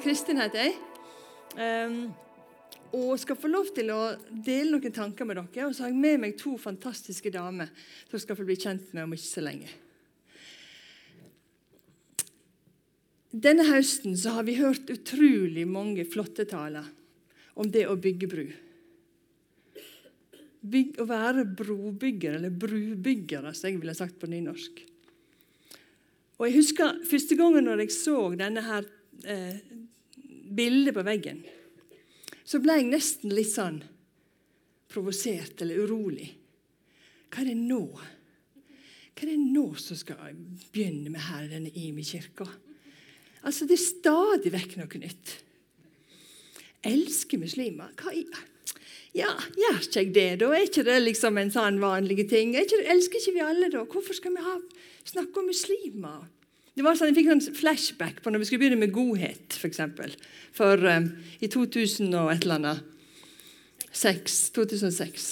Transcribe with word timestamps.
Kristin 0.00 0.40
heter 0.40 0.66
jeg. 0.66 0.74
Um, 1.58 2.02
og 2.96 3.18
skal 3.22 3.38
få 3.38 3.50
lov 3.50 3.68
til 3.74 3.92
å 3.94 4.00
dele 4.30 4.74
noen 4.74 4.94
tanker 4.94 5.28
med 5.28 5.38
dere. 5.38 5.68
Og 5.68 5.76
så 5.76 5.84
har 5.84 5.92
jeg 5.92 6.00
med 6.00 6.24
meg 6.24 6.38
to 6.40 6.56
fantastiske 6.58 7.30
damer 7.34 7.70
som 8.10 8.22
skal 8.22 8.38
få 8.38 8.46
bli 8.48 8.58
kjent 8.58 8.90
med 8.96 9.06
om 9.06 9.14
ikke 9.14 9.28
så 9.28 9.44
lenge. 9.44 9.70
Denne 13.30 13.62
høsten 13.68 14.16
så 14.18 14.34
har 14.34 14.46
vi 14.48 14.58
hørt 14.58 14.90
utrolig 14.90 15.62
mange 15.70 16.02
flotte 16.10 16.48
taler 16.50 16.88
om 17.54 17.68
det 17.70 17.84
å 17.86 17.98
bygge 18.00 18.30
bru. 18.30 18.44
Bygg, 20.60 20.98
å 21.00 21.06
være 21.08 21.46
brobygger, 21.56 22.36
eller 22.36 22.52
brubyggere, 22.52 23.54
som 23.56 23.70
jeg 23.70 23.78
ville 23.80 23.94
sagt 23.96 24.18
på 24.20 24.28
nynorsk. 24.28 24.82
Og 26.40 26.48
jeg 26.48 26.56
husker 26.56 26.98
Første 27.06 27.36
gangen 27.36 27.68
når 27.68 27.84
jeg 27.84 27.94
så 27.94 28.16
denne 28.40 28.64
her 28.64 28.88
eh, 29.28 29.60
bildet 30.50 30.96
på 30.96 31.04
veggen, 31.06 31.42
så 32.44 32.58
ble 32.62 32.80
jeg 32.80 32.90
nesten 32.90 33.34
litt 33.34 33.52
sånn 33.52 33.78
provosert 34.90 35.62
eller 35.62 35.84
urolig. 35.84 36.30
Hva 37.30 37.44
er 37.44 37.52
det 37.52 37.60
nå? 37.60 37.84
Hva 37.94 39.26
er 39.26 39.30
det 39.30 39.52
nå 39.52 39.66
som 39.78 39.98
skal 39.98 40.34
begynne 40.72 41.12
med 41.12 41.22
her 41.28 41.46
i 41.46 41.52
denne 41.52 41.70
Imi-kirka? 41.70 42.48
Altså, 43.46 43.66
Det 43.66 43.78
er 43.78 43.84
stadig 43.84 44.52
vekk 44.52 44.76
noe 44.80 45.00
nytt. 45.00 45.36
Elsker 46.84 47.40
muslimer? 47.40 47.92
Hva 47.96 48.14
i 48.14 48.24
Ja, 49.12 49.30
gjør 49.58 49.80
ikke 49.82 50.00
jeg 50.00 50.12
det, 50.14 50.28
da? 50.38 50.52
Er 50.54 50.66
ikke 50.68 50.84
det 50.86 51.00
liksom 51.02 51.38
en 51.40 51.50
sånn 51.50 51.80
vanlig 51.82 52.28
ting? 52.30 52.54
Ikke, 52.54 52.78
elsker 52.86 53.18
ikke 53.18 53.34
vi 53.34 53.42
alle, 53.42 53.70
da? 53.72 53.82
Hvorfor 53.82 54.14
skal 54.14 54.36
vi 54.36 54.44
ha, 54.44 54.54
snakke 55.04 55.40
om 55.40 55.48
muslimer? 55.50 56.28
Det 56.80 56.86
var 56.86 56.96
sånn, 56.96 57.10
Jeg 57.10 57.18
fikk 57.18 57.26
en 57.34 57.56
flashback 57.58 58.20
på 58.24 58.30
når 58.32 58.40
vi 58.40 58.46
skulle 58.48 58.62
begynne 58.62 58.80
med 58.80 58.92
godhet, 58.94 59.52
f.eks. 59.52 59.60
For, 59.60 59.68
eksempel. 59.68 60.14
for 60.56 60.80
um, 60.88 61.10
i 61.44 61.48
2000 61.52 62.14
og 62.16 62.30
et 62.32 62.46
eller 62.46 62.56
annet 62.56 63.90
6, 63.92 64.36
2006. 64.56 65.26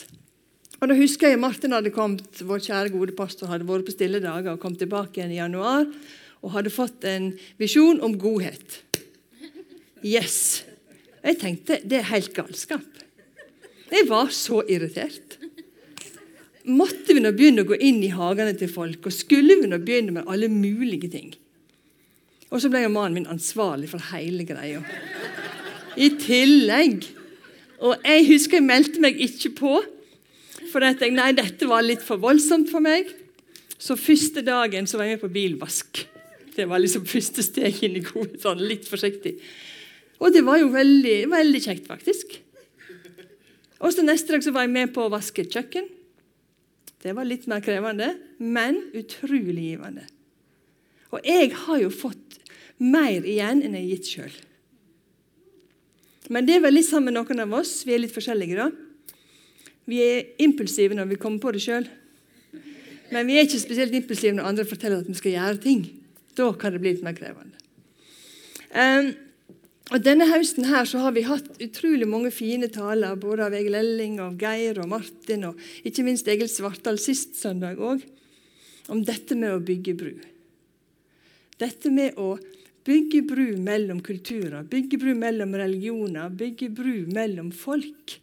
Og 0.76 0.90
da 0.90 0.98
husker 0.98 1.32
jeg 1.32 1.40
Martin 1.40 1.72
hadde 1.72 1.94
kommet, 1.94 2.42
vår 2.44 2.60
kjære 2.66 2.92
gode 2.92 3.14
pastor 3.16 3.48
hadde 3.48 3.64
vært 3.64 3.88
på 3.88 3.94
stille 3.96 4.20
dager 4.20 4.52
og 4.52 4.60
kom 4.60 4.76
tilbake 4.76 5.22
igjen 5.22 5.32
i 5.32 5.40
januar 5.40 5.88
og 6.42 6.52
hadde 6.52 6.74
fått 6.74 7.08
en 7.08 7.30
visjon 7.56 8.04
om 8.04 8.20
godhet. 8.20 8.82
Yes! 10.04 10.66
Jeg 11.24 11.40
tenkte 11.40 11.80
det 11.80 12.02
er 12.02 12.10
helt 12.12 12.36
galskap. 12.36 13.04
Jeg 13.88 14.04
var 14.12 14.28
så 14.36 14.60
irritert. 14.68 15.37
Måtte 16.68 17.14
vi 17.16 17.22
nå 17.24 17.32
begynne 17.32 17.64
å 17.64 17.68
gå 17.68 17.78
inn 17.80 18.02
i 18.04 18.12
hagene 18.12 18.52
til 18.58 18.68
folk, 18.68 19.06
og 19.08 19.14
skulle 19.14 19.56
vi 19.60 19.70
nå 19.70 19.78
begynne 19.80 20.18
med 20.18 20.28
alle 20.28 20.50
mulige 20.52 21.08
ting? 21.12 21.30
Og 22.48 22.60
så 22.60 22.70
ble 22.72 22.82
jo 22.84 22.92
mannen 22.92 23.20
min 23.22 23.30
ansvarlig 23.30 23.90
for 23.92 24.04
hele 24.12 24.44
greia. 24.48 24.82
I 25.96 26.10
tillegg. 26.20 27.06
Og 27.84 28.04
jeg 28.04 28.26
husker 28.30 28.58
jeg 28.58 28.68
meldte 28.68 29.02
meg 29.02 29.20
ikke 29.22 29.52
på, 29.58 29.72
for 30.68 30.84
jeg 30.84 30.98
tenkte 31.00 31.16
nei, 31.16 31.32
dette 31.36 31.68
var 31.70 31.84
litt 31.84 32.04
for 32.04 32.20
voldsomt 32.20 32.68
for 32.72 32.84
meg. 32.84 33.08
Så 33.78 33.96
første 33.96 34.42
dagen 34.44 34.88
så 34.90 34.98
var 34.98 35.08
jeg 35.08 35.16
med 35.16 35.24
på 35.24 35.32
bilvask. 35.32 36.02
Det 36.56 36.66
var 36.68 36.82
liksom 36.82 37.06
første 37.08 37.44
steg 37.46 37.84
inn 37.86 38.00
i 38.00 38.04
covid, 38.04 38.40
Sånn 38.42 38.64
litt 38.64 38.88
forsiktig. 38.90 39.36
Og 40.18 40.34
det 40.34 40.42
var 40.44 40.58
jo 40.58 40.72
veldig, 40.72 41.18
veldig 41.30 41.60
kjekt, 41.62 41.86
faktisk. 41.86 42.40
Og 43.78 43.94
så 43.94 44.02
Neste 44.02 44.34
dag 44.34 44.42
så 44.42 44.52
var 44.52 44.66
jeg 44.66 44.74
med 44.74 44.92
på 44.96 45.04
å 45.06 45.12
vaske 45.12 45.44
et 45.44 45.54
kjøkken. 45.54 45.86
Det 47.02 47.14
var 47.14 47.26
litt 47.28 47.46
mer 47.50 47.62
krevende, 47.62 48.10
men 48.38 48.80
utrolig 48.98 49.70
givende. 49.72 50.04
Og 51.14 51.22
jeg 51.24 51.52
har 51.54 51.80
jo 51.80 51.92
fått 51.94 52.40
mer 52.78 53.24
igjen 53.24 53.62
enn 53.62 53.76
jeg 53.78 53.84
har 53.84 53.92
gitt 53.94 54.10
sjøl. 54.12 54.34
Men 56.28 56.44
det 56.48 56.58
er 56.58 56.64
vel 56.66 56.76
litt 56.76 56.88
sammen 56.88 57.14
med 57.14 57.16
noen 57.16 57.44
av 57.46 57.54
oss. 57.60 57.80
Vi 57.86 57.94
er 57.94 58.02
litt 58.02 58.14
forskjellige, 58.14 58.58
da. 58.58 59.14
Vi 59.88 60.02
er 60.04 60.26
impulsive 60.44 60.96
når 60.96 61.14
vi 61.14 61.20
kommer 61.20 61.40
på 61.40 61.54
det 61.54 61.62
sjøl. 61.64 61.86
Men 63.08 63.24
vi 63.24 63.38
er 63.38 63.46
ikke 63.46 63.62
spesielt 63.62 63.94
impulsive 63.96 64.36
når 64.36 64.50
andre 64.50 64.66
forteller 64.68 65.00
at 65.00 65.08
vi 65.08 65.16
skal 65.16 65.32
gjøre 65.38 65.62
ting. 65.62 65.86
Da 66.36 66.50
kan 66.60 66.74
det 66.74 66.82
bli 66.82 66.92
litt 66.92 67.06
mer 67.06 67.16
krevende. 67.16 67.56
Um, 68.68 69.14
og 69.88 70.02
Denne 70.04 70.26
høsten 70.28 70.66
her 70.68 70.84
så 70.88 71.00
har 71.00 71.14
vi 71.16 71.24
hatt 71.24 71.48
utrolig 71.64 72.08
mange 72.08 72.32
fine 72.34 72.68
taler, 72.72 73.16
både 73.16 73.46
av 73.46 73.56
Egil 73.56 73.78
Elling, 73.78 74.18
og 74.20 74.36
Geir 74.40 74.82
og 74.82 74.90
Martin, 74.90 75.46
og 75.48 75.88
ikke 75.88 76.04
minst 76.04 76.28
Egil 76.28 76.50
Svartdal 76.52 77.00
sist 77.00 77.38
søndag 77.40 77.80
òg, 77.80 78.04
om 78.92 79.00
dette 79.04 79.36
med 79.38 79.54
å 79.54 79.62
bygge 79.64 79.96
bru. 79.96 80.12
Dette 81.58 81.90
med 81.92 82.20
å 82.20 82.36
bygge 82.88 83.24
bru 83.28 83.48
mellom 83.60 84.00
kulturer, 84.04 84.62
bygge 84.68 85.00
bru 85.00 85.12
mellom 85.16 85.56
religioner, 85.56 86.30
bygge 86.32 86.70
bru 86.72 87.08
mellom 87.12 87.50
folk. 87.52 88.18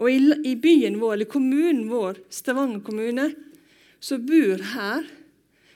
Og 0.00 0.08
i, 0.08 0.20
i 0.52 0.54
byen 0.60 1.00
vår, 1.00 1.16
eller 1.16 1.32
kommunen 1.32 1.88
vår, 1.90 2.22
Stavanger 2.32 2.84
kommune, 2.84 3.28
så 4.02 4.18
bor 4.20 4.64
her 4.72 5.08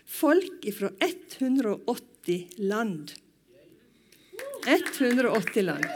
folk 0.06 0.68
fra 0.76 0.92
180 1.00 2.60
land. 2.68 3.16
180 4.66 5.62
land. 5.62 5.86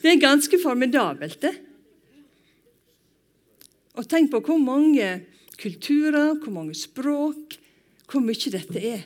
Det 0.00 0.08
er 0.08 0.20
ganske 0.20 0.58
formidabelt, 0.62 1.40
det. 1.42 1.52
Og 3.98 4.06
tenk 4.08 4.30
på 4.32 4.40
hvor 4.40 4.60
mange 4.62 5.08
kulturer, 5.60 6.38
hvor 6.40 6.54
mange 6.54 6.74
språk, 6.78 7.58
hvor 8.08 8.24
mye 8.24 8.52
dette 8.54 8.80
er. 8.80 9.02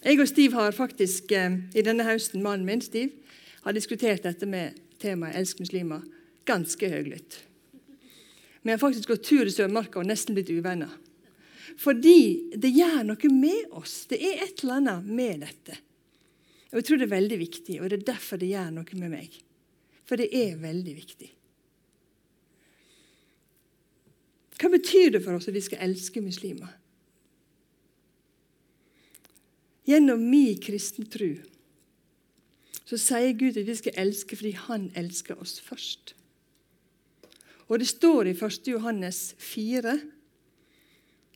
Jeg 0.00 0.16
og 0.20 0.28
Stiv 0.30 0.54
har 0.56 0.72
faktisk 0.72 1.32
eh, 1.36 1.58
i 1.76 1.82
denne 1.84 2.06
høsten, 2.06 2.42
mannen 2.42 2.64
min 2.64 2.80
Stiv, 2.80 3.10
har 3.66 3.76
diskutert 3.76 4.24
dette 4.24 4.46
med 4.48 4.78
temaet 5.00 5.36
'elsk 5.36 5.60
muslimer' 5.60 6.06
ganske 6.48 6.88
høylytt. 6.88 7.42
Vi 8.62 8.70
har 8.70 8.78
faktisk 8.78 9.08
gått 9.08 9.24
tur 9.28 9.44
i 9.44 9.52
Sørmarka 9.52 10.00
og 10.00 10.08
nesten 10.08 10.34
blitt 10.34 10.50
uvenner. 10.52 10.92
Fordi 11.78 12.50
det 12.58 12.72
gjør 12.74 13.04
noe 13.06 13.30
med 13.34 13.76
oss. 13.78 14.04
Det 14.10 14.18
er 14.18 14.42
et 14.44 14.62
eller 14.62 14.80
annet 14.80 15.06
med 15.06 15.44
dette. 15.44 15.76
Og 16.70 16.78
Jeg 16.78 16.86
tror 16.86 17.00
det 17.00 17.06
er 17.08 17.16
veldig 17.16 17.38
viktig, 17.38 17.76
og 17.80 17.90
det 17.90 18.00
er 18.00 18.08
derfor 18.12 18.38
det 18.38 18.50
gjør 18.52 18.72
noe 18.74 18.98
med 18.98 19.12
meg. 19.12 19.36
For 20.06 20.18
det 20.18 20.30
er 20.34 20.58
veldig 20.58 20.94
viktig. 20.96 21.30
Hva 24.60 24.68
betyr 24.68 25.14
det 25.14 25.22
for 25.24 25.38
oss 25.38 25.48
at 25.48 25.56
vi 25.56 25.62
skal 25.64 25.82
elske 25.86 26.20
muslimer? 26.22 26.76
Gjennom 29.88 30.22
min 30.30 30.58
kristne 30.62 31.06
tro 31.10 31.32
så 32.90 32.98
sier 32.98 33.36
Gud 33.38 33.54
at 33.54 33.68
vi 33.68 33.76
skal 33.78 33.98
elske 34.02 34.34
fordi 34.34 34.50
Han 34.66 34.88
elsker 34.98 35.38
oss 35.38 35.60
først. 35.62 36.16
Og 37.70 37.78
det 37.78 37.86
står 37.86 38.26
i 38.26 38.34
1. 38.34 38.66
Johannes 38.66 39.20
4, 39.38 39.94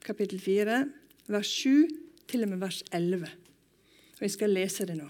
kapittel 0.04 0.41
4, 0.41 0.84
vers 1.32 1.47
7 1.47 1.88
til 2.28 2.44
og 2.44 2.48
med 2.48 2.60
vers 2.60 2.82
11. 2.92 3.28
Og 4.19 4.20
jeg 4.20 4.31
skal 4.31 4.53
lese 4.53 4.87
det 4.87 4.97
nå. 4.98 5.09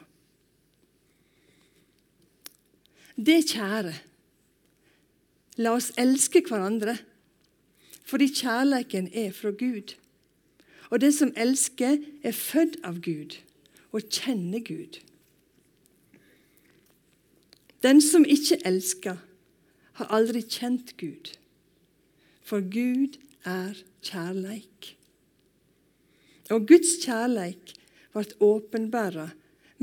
Det 3.15 3.41
kjære, 3.47 3.95
la 5.63 5.75
oss 5.75 5.93
elske 5.99 6.43
hverandre, 6.47 6.97
fordi 8.05 8.31
kjærleiken 8.35 9.11
er 9.15 9.31
fra 9.35 9.51
Gud. 9.51 9.95
Og 10.91 11.01
det 11.01 11.15
som 11.15 11.33
elsker, 11.37 11.99
er 12.23 12.33
født 12.33 12.79
av 12.85 13.01
Gud 13.03 13.39
og 13.95 14.03
kjenner 14.11 14.63
Gud. 14.63 14.99
Den 17.83 18.01
som 18.03 18.25
ikke 18.25 18.63
elsker, 18.67 19.19
har 19.95 20.11
aldri 20.11 20.41
kjent 20.43 20.97
Gud, 20.99 21.37
for 22.43 22.59
Gud 22.67 23.15
er 23.45 23.79
kjærleik. 24.05 24.95
Og 26.53 26.67
Guds 26.69 26.99
kjærleik 27.05 27.75
ble 28.13 28.25
åpenbæra 28.45 29.29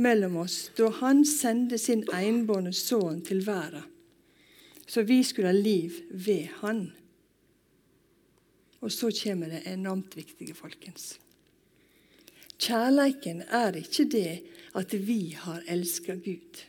mellom 0.02 0.38
oss 0.44 0.70
da 0.78 0.90
Han 1.02 1.24
sendte 1.28 1.78
sin 1.82 2.04
enbårne 2.14 2.74
sønn 2.74 3.22
til 3.26 3.44
verden, 3.46 3.86
så 4.88 5.04
vi 5.08 5.22
skulle 5.24 5.52
ha 5.52 5.56
liv 5.56 6.02
ved 6.12 6.50
Han. 6.62 6.92
Og 8.82 8.92
så 8.92 9.12
kommer 9.24 9.50
det 9.50 9.62
enormt 9.70 10.16
viktige, 10.18 10.54
folkens. 10.58 11.20
Kjærleiken 12.62 13.44
er 13.50 13.78
ikke 13.78 14.06
det 14.10 14.42
at 14.76 14.94
vi 15.08 15.36
har 15.38 15.64
elska 15.68 16.16
Gud, 16.16 16.66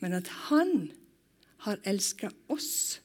men 0.00 0.12
at 0.12 0.28
Han 0.48 0.92
har 1.66 1.78
elska 1.84 2.30
oss 2.48 3.00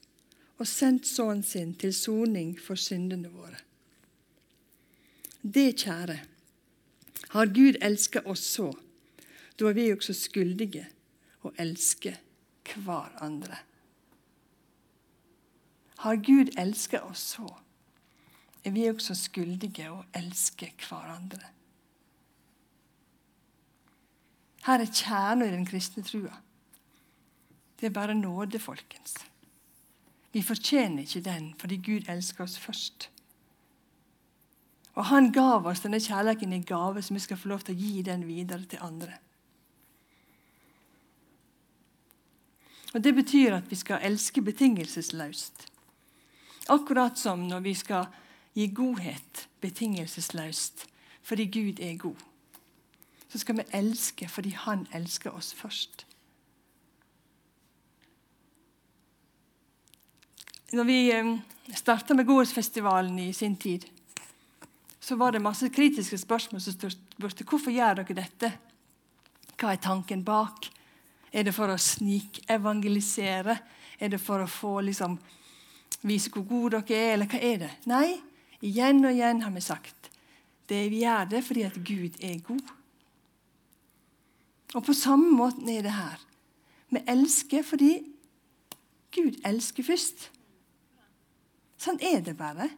og 0.60 0.68
sendt 0.68 1.08
Sønnen 1.08 1.42
sin 1.42 1.72
til 1.80 1.94
soning 1.96 2.52
for 2.60 2.76
syndene 2.76 3.30
våre. 3.32 3.56
Det, 5.40 5.72
kjære, 5.80 6.18
har 7.32 7.52
Gud 7.56 7.78
elska 7.80 8.20
oss 8.28 8.44
så, 8.44 8.68
da 9.56 9.70
er 9.70 9.76
vi 9.78 9.86
også 9.92 10.12
skyldige 10.16 10.84
å 11.40 11.52
elske 11.56 12.12
hverandre. 12.74 13.56
Har 16.04 16.20
Gud 16.20 16.52
elska 16.60 17.00
oss 17.08 17.24
så, 17.36 17.48
er 18.64 18.76
vi 18.76 18.84
også 18.90 19.16
skyldige 19.16 19.88
å 19.92 20.02
elske 20.16 20.68
hverandre. 20.84 21.54
Her 24.68 24.84
er 24.84 24.92
kjernen 24.92 25.48
i 25.48 25.52
den 25.56 25.64
kristne 25.68 26.04
trua. 26.04 26.36
Det 27.80 27.88
er 27.88 27.96
bare 27.96 28.12
nåde, 28.14 28.60
folkens. 28.60 29.16
Vi 30.32 30.42
fortjener 30.42 31.02
ikke 31.02 31.24
den 31.24 31.54
fordi 31.58 31.76
Gud 31.76 32.08
elsker 32.08 32.44
oss 32.44 32.58
først. 32.58 33.10
Og 34.94 35.04
Han 35.06 35.32
gav 35.32 35.66
oss 35.66 35.80
denne 35.80 36.00
kjærligheten 36.00 36.52
i 36.52 36.62
gave, 36.66 37.02
så 37.02 37.14
vi 37.14 37.20
skal 37.20 37.38
få 37.38 37.48
lov 37.48 37.64
til 37.64 37.74
å 37.74 37.80
gi 37.80 38.02
den 38.02 38.26
videre 38.28 38.66
til 38.68 38.82
andre. 38.82 39.18
Og 42.94 43.04
Det 43.04 43.14
betyr 43.14 43.54
at 43.54 43.70
vi 43.70 43.76
skal 43.76 44.02
elske 44.02 44.42
betingelsesløst. 44.42 45.66
Akkurat 46.68 47.18
som 47.18 47.46
når 47.48 47.60
vi 47.60 47.74
skal 47.74 48.06
gi 48.54 48.66
godhet 48.74 49.48
betingelsesløst 49.60 50.86
fordi 51.22 51.46
Gud 51.46 51.80
er 51.80 51.96
god. 51.96 52.18
Så 53.28 53.38
skal 53.38 53.56
vi 53.56 53.68
elske 53.72 54.28
fordi 54.28 54.50
Han 54.50 54.86
elsker 54.92 55.30
oss 55.30 55.54
først. 55.54 56.06
Når 60.72 60.86
vi 60.86 60.98
eh, 61.12 61.30
starta 61.74 62.14
med 62.14 62.28
Godhetsfestivalen 62.28 63.18
i 63.18 63.32
sin 63.32 63.56
tid, 63.56 63.86
så 65.00 65.16
var 65.16 65.32
det 65.32 65.42
masse 65.42 65.68
kritiske 65.68 66.18
spørsmål 66.18 66.60
som 66.62 66.76
spurte 66.76 67.46
hvorfor 67.48 67.74
gjør 67.74 68.02
dere 68.02 68.18
dette. 68.20 68.52
Hva 69.58 69.74
er 69.74 69.82
tanken 69.82 70.22
bak? 70.24 70.68
Er 71.32 71.46
det 71.46 71.54
for 71.56 71.72
å 71.72 71.78
snikevangelisere? 71.78 73.56
Er 74.00 74.12
det 74.14 74.20
for 74.22 74.44
å 74.44 74.50
få 74.50 74.78
liksom, 74.86 75.18
vise 76.06 76.30
hvor 76.34 76.46
gode 76.46 76.82
dere 76.86 77.00
er, 77.00 77.14
eller 77.16 77.30
hva 77.30 77.40
er 77.50 77.62
det? 77.64 77.72
Nei, 77.90 78.20
igjen 78.62 79.02
og 79.04 79.14
igjen 79.14 79.42
har 79.42 79.54
vi 79.56 79.64
sagt 79.64 80.00
det 80.70 80.84
vi 80.92 81.02
gjør 81.02 81.26
det 81.32 81.42
fordi 81.42 81.66
at 81.66 81.78
Gud 81.82 82.18
er 82.22 82.42
god. 82.46 82.74
Og 84.78 84.84
på 84.86 84.94
samme 84.94 85.32
måte 85.34 85.66
er 85.72 85.82
det 85.82 85.94
her. 85.96 86.20
Vi 86.94 87.02
elsker 87.10 87.66
fordi 87.66 87.94
Gud 89.10 89.40
elsker 89.46 89.86
først. 89.86 90.28
Sånn 91.80 92.00
er 92.04 92.20
det 92.24 92.36
bare. 92.36 92.68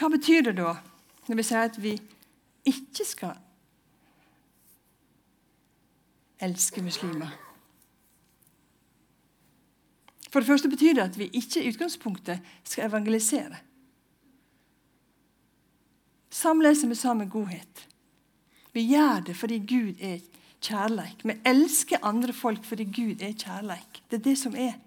Hva 0.00 0.08
betyr 0.10 0.48
det 0.48 0.56
da 0.58 0.74
når 1.28 1.38
vi 1.38 1.44
sier 1.46 1.68
at 1.68 1.78
vi 1.78 1.92
ikke 2.66 3.06
skal 3.06 3.36
elske 6.42 6.82
muslimer. 6.82 7.30
For 10.30 10.40
det 10.40 10.48
første 10.48 10.70
betyr 10.70 10.96
det 10.96 11.04
at 11.04 11.18
vi 11.18 11.28
ikke 11.36 11.62
i 11.62 11.70
utgangspunktet 11.70 12.42
skal 12.64 12.88
evangelisere. 12.88 13.60
Samleser 16.30 16.88
vi 16.88 16.98
sammen 16.98 17.30
godhet. 17.30 17.86
Vi 18.72 18.86
gjør 18.92 19.24
det 19.26 19.34
fordi 19.36 19.58
Gud 19.58 19.98
er 19.98 20.20
kjærleik. 20.62 21.24
Vi 21.26 21.34
elsker 21.46 22.06
andre 22.06 22.32
folk 22.32 22.64
fordi 22.64 22.86
Gud 22.86 23.22
er 23.26 23.34
kjærleik. 23.34 24.02
Det 24.10 24.20
er 24.20 24.28
det 24.30 24.38
som 24.38 24.54
er. 24.54 24.78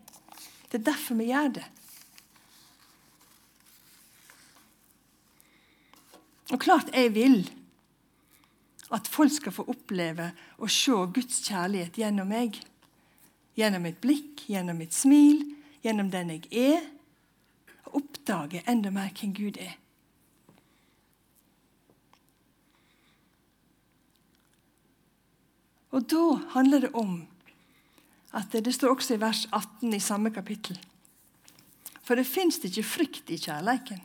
Det 0.74 0.80
er 0.80 0.86
derfor 0.88 1.20
vi 1.20 1.28
gjør 1.30 1.52
det. 1.54 1.64
Og 6.50 6.58
klart 6.62 6.90
jeg 6.90 7.12
vil 7.14 7.44
at 8.94 9.06
folk 9.10 9.36
skal 9.36 9.54
få 9.54 9.68
oppleve 9.70 10.32
å 10.58 10.70
se 10.70 10.96
Guds 11.14 11.44
kjærlighet 11.46 12.00
gjennom 12.02 12.34
meg. 12.34 12.58
Gjennom 13.54 13.86
mitt 13.86 14.00
blikk, 14.02 14.48
gjennom 14.50 14.80
mitt 14.82 14.98
smil, 14.98 15.44
gjennom 15.86 16.10
den 16.10 16.34
jeg 16.34 16.50
er. 16.58 16.88
Og 17.86 18.02
oppdage 18.02 18.64
enda 18.66 18.90
mer 18.90 19.14
hvem 19.14 19.36
Gud 19.38 19.62
er. 19.62 19.78
Og 25.94 26.10
da 26.10 26.26
handler 26.56 26.88
det 26.88 26.92
om 26.98 27.20
at 28.34 28.56
det, 28.66 28.74
står 28.74 28.96
også 28.96 29.16
i 29.16 29.22
vers 29.22 29.46
18 29.52 29.94
i 29.94 30.00
samme 30.02 30.32
kapittel. 30.34 30.80
For 32.04 32.18
det 32.20 32.28
fins 32.28 32.58
ikke 32.66 32.84
frykt 32.84 33.30
i 33.32 33.38
kjærleiken. 33.38 34.02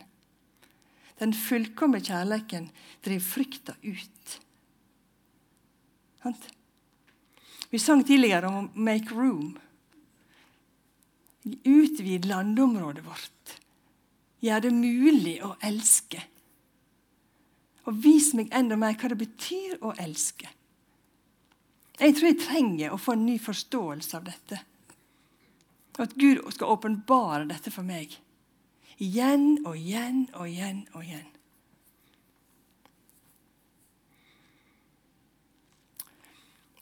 Den 1.19 1.33
fullkomne 1.35 1.99
kjærleiken 1.99 2.69
driver 3.05 3.25
frykta 3.25 3.75
ut. 3.83 4.37
Vi 7.69 7.79
sang 7.79 8.05
tidligere 8.05 8.47
om 8.47 8.69
'make 8.75 9.11
room'. 9.11 9.57
Utvid 11.65 12.25
landområdet 12.25 13.05
vårt. 13.05 13.59
Gjør 14.41 14.59
det 14.59 14.73
mulig 14.73 15.43
å 15.43 15.55
elske. 15.63 16.23
Og 17.85 18.03
vis 18.03 18.33
meg 18.33 18.53
enda 18.53 18.75
mer 18.75 18.93
hva 18.93 19.09
det 19.09 19.17
betyr 19.17 19.77
å 19.81 19.93
elske. 19.97 20.47
Jeg 21.99 22.15
tror 22.15 22.29
jeg 22.29 22.39
trenger 22.39 22.93
å 22.95 22.99
få 23.01 23.17
en 23.17 23.25
ny 23.27 23.35
forståelse 23.43 24.15
av 24.17 24.27
dette. 24.29 24.61
Og 25.97 26.05
at 26.05 26.15
Gud 26.15 26.45
skal 26.55 26.71
åpenbare 26.71 27.49
dette 27.49 27.73
for 27.75 27.83
meg. 27.83 28.13
Igjen 29.03 29.65
og 29.65 29.75
igjen 29.75 30.25
og 30.33 30.47
igjen 30.47 30.85
og 30.93 31.03
igjen. 31.03 31.27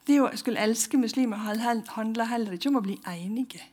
Det 0.08 0.22
å 0.24 0.30
skulle 0.40 0.64
elske 0.64 1.00
muslimer 1.02 1.42
handler 1.92 2.30
heller 2.30 2.56
ikke 2.56 2.70
om 2.72 2.80
å 2.80 2.86
bli 2.86 2.96
enige. 3.10 3.66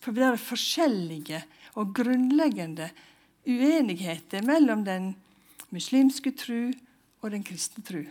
For 0.00 0.16
det 0.16 0.28
er 0.28 0.38
forskjellige 0.40 1.42
og 1.80 1.90
grunnleggende 1.96 2.92
uenigheter 3.48 4.44
mellom 4.46 4.84
den 4.86 5.14
muslimske 5.74 6.32
tru 6.36 6.70
og 7.20 7.32
den 7.34 7.44
kristne 7.44 7.84
tru. 7.84 8.04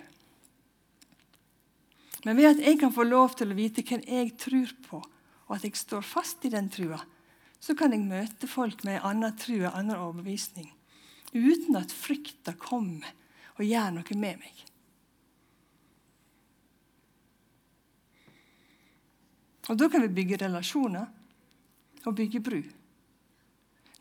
Men 2.25 2.38
ved 2.38 2.50
at 2.51 2.63
jeg 2.63 2.80
kan 2.81 2.92
få 2.94 3.06
lov 3.07 3.38
til 3.39 3.51
å 3.51 3.57
vite 3.57 3.83
hvem 3.86 4.04
jeg 4.04 4.33
tror 4.39 4.74
på, 4.88 5.00
og 5.48 5.56
at 5.56 5.63
jeg 5.66 5.80
står 5.80 6.03
fast 6.05 6.44
i 6.46 6.51
den 6.53 6.67
trua, 6.72 7.00
så 7.60 7.75
kan 7.75 7.94
jeg 7.96 8.08
møte 8.08 8.48
folk 8.48 8.84
med 8.88 9.00
en 9.00 9.08
annen 9.12 9.38
tru 9.39 9.55
og 9.60 9.70
en 9.70 9.79
annen 9.82 9.98
overbevisning 10.00 10.70
uten 11.29 11.77
at 11.77 11.91
frykta 11.94 12.55
kommer 12.58 13.12
og 13.60 13.65
gjør 13.67 13.91
noe 13.94 14.17
med 14.17 14.39
meg. 14.41 14.65
Og 19.70 19.77
Da 19.77 19.89
kan 19.89 20.01
vi 20.01 20.10
bygge 20.10 20.39
relasjoner 20.41 21.05
og 22.08 22.15
bygge 22.17 22.41
bru. 22.41 22.63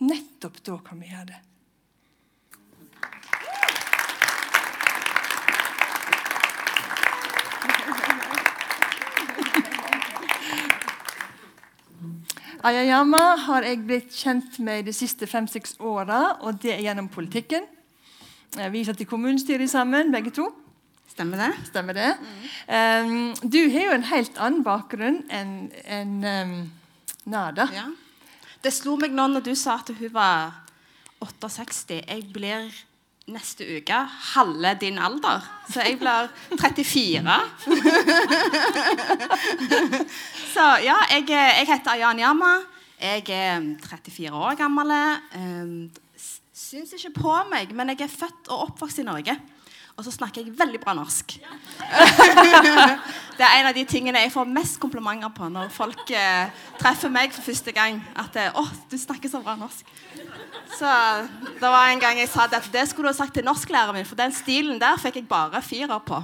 Nettopp 0.00 0.62
da 0.64 0.78
kan 0.81 1.02
vi 1.02 1.11
gjøre 1.11 1.28
det. 1.35 1.40
Ayayama 12.67 13.37
har 13.47 13.67
jeg 13.67 13.83
blitt 13.87 14.15
kjent 14.15 14.59
med 14.65 14.88
de 14.88 14.95
siste 14.97 15.27
fem-seks 15.31 15.77
åra, 15.79 16.38
og 16.43 16.59
det 16.62 16.75
er 16.75 16.87
gjennom 16.88 17.11
politikken. 17.12 17.67
Vi 18.73 18.83
satt 18.87 19.00
i 19.05 19.07
kommunestyret 19.07 19.71
sammen, 19.71 20.11
begge 20.15 20.33
to. 20.35 20.49
Stemmer 21.12 21.41
det? 21.43 21.53
Stemmer 21.67 21.97
det. 21.97 22.11
Mm. 22.19 23.31
Um, 23.38 23.50
du 23.50 23.61
har 23.73 23.88
jo 23.88 23.95
en 23.97 24.07
helt 24.11 24.37
annen 24.38 24.65
bakgrunn 24.67 25.23
enn 25.35 25.55
en, 25.85 26.12
um, 26.25 26.59
Nada. 27.29 27.67
Ja. 27.75 27.88
Det 28.62 28.73
slo 28.73 28.97
meg 28.99 29.12
nå 29.15 29.27
når 29.31 29.45
du 29.49 29.53
sa 29.59 29.77
at 29.83 29.91
hun 29.93 30.12
var 30.15 30.62
68. 31.21 32.00
Jeg 32.00 32.25
blir 32.33 32.71
neste 33.28 33.66
uke 33.76 33.99
halve 34.35 34.75
din 34.80 34.99
alder. 34.99 35.44
Så 35.68 35.85
jeg 35.85 35.99
blir 36.00 36.30
34. 36.56 37.37
så 40.54 40.66
ja, 40.85 40.97
jeg, 41.12 41.28
jeg 41.28 41.68
heter 41.68 41.94
Ayan 41.94 42.23
Yama. 42.23 42.54
Jeg 42.99 43.28
er 43.30 43.61
34 43.85 44.32
år 44.35 44.56
gammel. 44.58 44.94
Um, 45.37 45.90
syns 46.58 46.97
ikke 46.97 47.14
på 47.20 47.37
meg, 47.52 47.70
men 47.76 47.94
jeg 47.94 48.08
er 48.08 48.12
født 48.12 48.50
og 48.50 48.70
oppvokst 48.70 49.02
i 49.02 49.06
Norge. 49.06 49.37
Og 49.99 50.06
så 50.06 50.12
snakker 50.14 50.44
jeg 50.44 50.54
veldig 50.58 50.80
bra 50.82 50.94
norsk. 50.94 51.35
det 53.38 53.47
er 53.47 53.61
en 53.61 53.68
av 53.71 53.75
de 53.76 53.85
tingene 53.87 54.18
jeg 54.25 54.33
får 54.35 54.49
mest 54.50 54.80
komplimenter 54.83 55.30
på 55.35 55.47
når 55.52 55.71
folk 55.71 56.11
eh, 56.11 56.50
treffer 56.80 57.12
meg 57.12 57.30
for 57.35 57.47
første 57.47 57.73
gang. 57.73 58.00
At 58.18 58.35
eh, 58.35 58.50
'Å, 58.50 58.64
du 58.90 58.97
snakker 58.99 59.30
så 59.30 59.40
bra 59.45 59.54
norsk'. 59.59 59.87
Så 60.78 60.88
det 61.61 61.68
var 61.71 61.88
en 61.88 62.00
gang 62.02 62.18
jeg 62.18 62.28
sa 62.28 62.45
at 62.45 62.66
det 62.73 62.85
skulle 62.88 63.09
du 63.09 63.14
ha 63.14 63.16
sagt 63.16 63.35
til 63.35 63.47
norsklæreren 63.47 63.97
min, 63.97 64.07
for 64.07 64.18
den 64.18 64.35
stilen 64.35 64.80
der 64.80 64.99
fikk 65.00 65.21
jeg 65.21 65.28
bare 65.30 65.62
firer 65.62 66.02
på. 66.02 66.18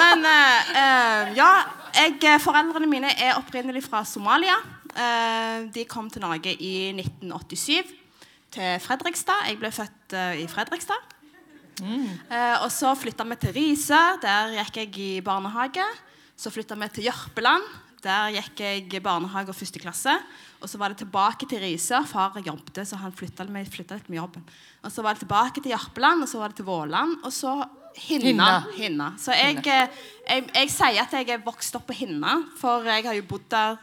Men 0.00 0.24
eh, 0.24 0.72
eh 0.82 1.36
ja, 1.36 1.50
jeg, 1.94 2.16
eh, 2.24 2.40
foreldrene 2.40 2.88
mine 2.90 3.12
er 3.12 3.36
opprinnelig 3.36 3.84
fra 3.84 4.04
Somalia. 4.04 4.56
Eh, 4.96 5.68
de 5.74 5.84
kom 5.84 6.10
til 6.10 6.24
Norge 6.24 6.52
i 6.52 6.92
1987, 6.96 7.92
til 8.56 8.80
Fredrikstad. 8.80 9.46
Jeg 9.48 9.60
ble 9.60 9.72
født 9.72 10.16
i 10.40 10.48
Fredrikstad. 10.48 11.15
Mm. 11.82 12.06
Eh, 12.30 12.56
og 12.62 12.70
så 12.72 12.92
flytta 12.98 13.26
vi 13.28 13.38
til 13.42 13.56
Riise. 13.56 14.02
Der 14.22 14.54
gikk 14.60 14.82
jeg 14.82 14.94
i 15.02 15.10
barnehage. 15.24 15.84
Så 16.36 16.52
flytta 16.52 16.78
vi 16.78 16.88
til 16.94 17.08
Jørpeland. 17.08 17.66
Der 18.04 18.34
gikk 18.36 18.60
jeg 18.60 19.02
barnehage 19.02 19.50
og 19.50 19.58
første 19.58 19.80
klasse. 19.82 20.14
Og 20.60 20.70
så 20.70 20.78
var 20.78 20.92
det 20.92 21.00
tilbake 21.02 21.48
til 21.48 21.60
Risør. 21.62 22.06
Far 22.08 22.36
jobbet, 22.44 22.82
så 22.86 22.98
han 23.00 23.12
flytta 23.12 23.44
litt 23.46 24.08
med 24.08 24.20
jobben. 24.20 24.44
Og 24.84 24.92
så 24.92 25.02
var 25.02 25.14
det 25.14 25.24
tilbake 25.24 25.60
til 25.60 25.74
Jørpeland, 25.74 26.22
og 26.22 26.28
så 26.28 26.38
var 26.40 26.52
det 26.52 26.60
til 26.60 26.68
Våland, 26.68 27.18
og 27.24 27.32
så 27.32 27.58
Hinna. 27.96 28.60
Hinna. 28.76 29.14
Så 29.16 29.32
jeg, 29.32 29.62
eh, 29.64 29.88
jeg, 30.28 30.48
jeg 30.52 30.70
sier 30.70 30.98
at 31.00 31.14
jeg 31.16 31.30
er 31.32 31.44
vokst 31.44 31.78
opp 31.78 31.86
på 31.88 31.96
Hinna, 31.96 32.42
for 32.60 32.84
jeg 32.84 33.06
har 33.06 33.16
jo 33.16 33.24
bodd 33.24 33.46
der 33.52 33.78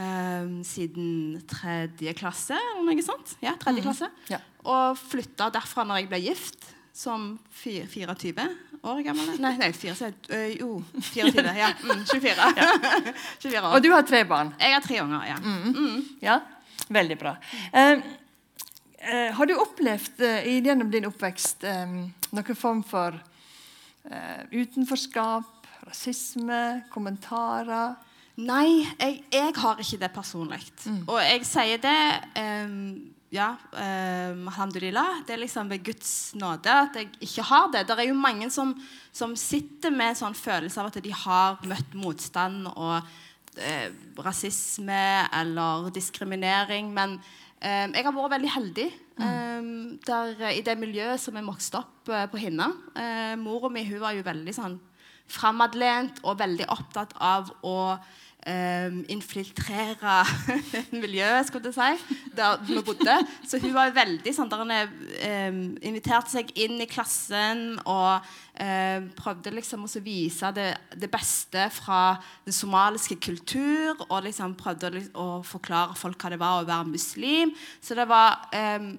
eh, 0.00 0.54
siden 0.64 1.42
tredje 1.50 2.14
klasse, 2.16 2.56
eller 2.56 2.88
noe 2.88 3.04
sånt. 3.04 3.34
Ja, 3.44 3.52
tredje 3.60 3.84
klasse. 3.84 4.08
Ja. 4.32 4.40
Og 4.64 4.96
flytta 4.96 5.50
derfra 5.52 5.84
når 5.84 6.00
jeg 6.00 6.08
ble 6.14 6.22
gift, 6.30 6.64
som 6.92 7.38
24 7.62 8.48
år 8.82 9.02
gammel. 9.06 9.36
Nei, 9.40 9.52
nei 9.58 9.70
24, 9.72 10.12
øh, 10.28 10.48
jo, 10.60 10.70
24. 11.12 11.54
Ja, 11.56 11.70
mm, 11.82 12.04
24. 12.10 12.48
24 13.40 13.62
år. 13.66 13.70
Og 13.76 13.82
du 13.84 13.90
har 13.92 14.02
tre 14.06 14.24
barn. 14.28 14.52
Jeg 14.60 14.74
har 14.74 14.84
tre 14.84 15.00
unger, 15.04 15.24
ja. 15.30 15.38
Ja, 16.22 16.38
veldig 16.92 17.18
bra. 17.20 17.36
Eh, 17.72 17.92
eh, 18.98 19.28
har 19.36 19.46
du 19.48 19.54
opplevd 19.56 20.24
eh, 20.26 20.50
gjennom 20.58 20.90
din 20.92 21.06
oppvekst 21.08 21.64
eh, 21.68 21.98
noen 22.32 22.58
form 22.58 22.82
for 22.86 23.16
eh, 24.10 24.42
utenforskap, 24.52 25.68
rasisme, 25.86 26.82
kommentarer? 26.92 27.94
Nei, 28.42 28.82
jeg, 28.98 29.22
jeg 29.30 29.54
har 29.60 29.80
ikke 29.80 30.00
det 30.00 30.12
personlig. 30.14 30.62
Og 31.04 31.18
jeg 31.20 31.42
sier 31.46 31.80
det 31.82 31.98
ehm, 32.40 33.12
ja, 33.32 33.56
eh, 33.72 34.30
alhamdulillah. 34.30 35.22
Det 35.26 35.32
er 35.34 35.40
liksom 35.40 35.70
ved 35.72 35.84
Guds 35.86 36.34
nåde 36.36 36.68
at 36.68 36.98
jeg 36.98 37.08
ikke 37.24 37.44
har 37.48 37.70
det. 37.72 37.86
Det 37.88 37.96
er 37.96 38.10
jo 38.10 38.18
mange 38.18 38.50
som, 38.52 38.74
som 39.08 39.32
sitter 39.40 39.94
med 39.94 40.12
en 40.12 40.18
sånn 40.20 40.36
følelse 40.36 40.82
av 40.82 40.90
at 40.90 40.98
de 41.00 41.14
har 41.16 41.62
møtt 41.64 41.96
motstand 41.96 42.68
og 42.74 42.98
eh, 43.56 43.88
rasisme 44.20 45.06
eller 45.32 45.88
diskriminering. 45.96 46.92
Men 46.92 47.16
eh, 47.64 47.88
jeg 47.88 48.04
har 48.04 48.12
vært 48.18 48.34
veldig 48.36 48.52
heldig 48.52 48.88
ehm, 49.24 49.72
der, 50.04 50.48
i 50.52 50.60
det 50.66 50.76
miljøet 50.76 51.24
som 51.24 51.38
jeg 51.40 51.48
vokste 51.48 51.80
opp 51.80 52.12
eh, 52.12 52.28
på 52.28 52.42
Hinna. 52.42 52.68
Eh, 52.92 53.32
Mora 53.40 53.72
mi 53.72 53.86
hun 53.88 54.02
var 54.04 54.12
jo 54.12 54.28
veldig 54.28 54.56
sånn 54.58 54.76
framadlent 55.32 56.20
og 56.26 56.36
veldig 56.42 56.68
opptatt 56.68 57.16
av 57.16 57.48
å 57.64 57.96
eh, 58.48 58.94
infiltrere 59.12 60.16
miljøet, 61.02 61.46
skulle 61.48 61.72
jeg 61.72 61.98
si, 61.98 62.18
der 62.36 62.60
vi 62.66 62.80
bodde. 62.84 63.16
Så 63.48 63.60
hun 63.62 63.74
var 63.76 63.94
veldig 63.94 64.34
sånn 64.34 64.50
der 64.52 64.90
eh, 65.22 65.52
inviterte 65.84 66.34
seg 66.34 66.52
inn 66.58 66.80
i 66.82 66.88
klassen 66.90 67.78
og 67.82 68.26
um, 68.58 69.08
prøvde 69.18 69.54
liksom 69.54 69.86
å 69.86 70.02
vise 70.04 70.52
det, 70.56 70.68
det 70.98 71.10
beste 71.12 71.68
fra 71.74 72.02
den 72.46 72.56
somaliske 72.56 73.18
kultur, 73.22 73.96
og 74.08 74.22
liksom 74.26 74.56
prøvde 74.58 74.92
å, 74.92 75.02
å 75.14 75.26
forklare 75.46 75.98
folk 75.98 76.20
hva 76.22 76.34
det 76.34 76.42
var 76.42 76.60
å 76.60 76.68
være 76.68 76.92
muslim. 76.92 77.54
Så 77.82 77.98
det 77.98 78.08
var 78.10 78.48
eh, 78.56 78.92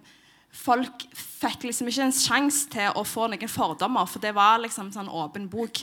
folk 0.54 1.08
fikk 1.18 1.66
liksom 1.68 1.90
ikke 1.90 2.06
en 2.06 2.16
sjanse 2.16 2.70
til 2.72 2.94
å 2.96 3.04
få 3.08 3.28
noen 3.32 3.52
fordommer, 3.52 4.06
for 4.10 4.24
det 4.24 4.34
var 4.38 4.62
liksom 4.62 4.92
sånn 4.94 5.10
åpen 5.12 5.50
bok. 5.52 5.82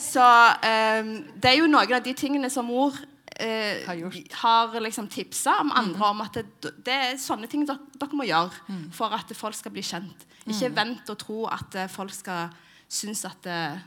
Så 0.00 0.22
um, 0.22 1.14
det 1.40 1.50
er 1.50 1.58
jo 1.58 1.70
noen 1.70 1.96
av 1.96 2.04
de 2.04 2.14
tingene 2.16 2.50
som 2.52 2.66
mor 2.68 2.96
uh, 2.96 3.76
Har 3.86 4.02
har 4.42 4.76
liksom 4.80 5.08
tipsa 5.08 5.56
om 5.62 5.72
andre 5.76 6.10
om 6.10 6.22
at 6.24 6.38
det, 6.40 6.74
det 6.84 6.98
er 7.06 7.20
sånne 7.20 7.48
ting 7.50 7.64
dere, 7.68 7.80
dere 7.96 8.18
må 8.18 8.28
gjøre 8.28 8.78
for 8.94 9.14
at 9.16 9.32
folk 9.36 9.56
skal 9.56 9.74
bli 9.74 9.84
kjent. 9.86 10.26
Ikke 10.46 10.72
vent 10.74 11.08
og 11.12 11.18
tro 11.22 11.44
at 11.46 11.76
eh, 11.78 11.90
folk 11.90 12.10
skal 12.14 12.50
synes 12.90 13.24
at 13.28 13.46
eh, 13.46 13.78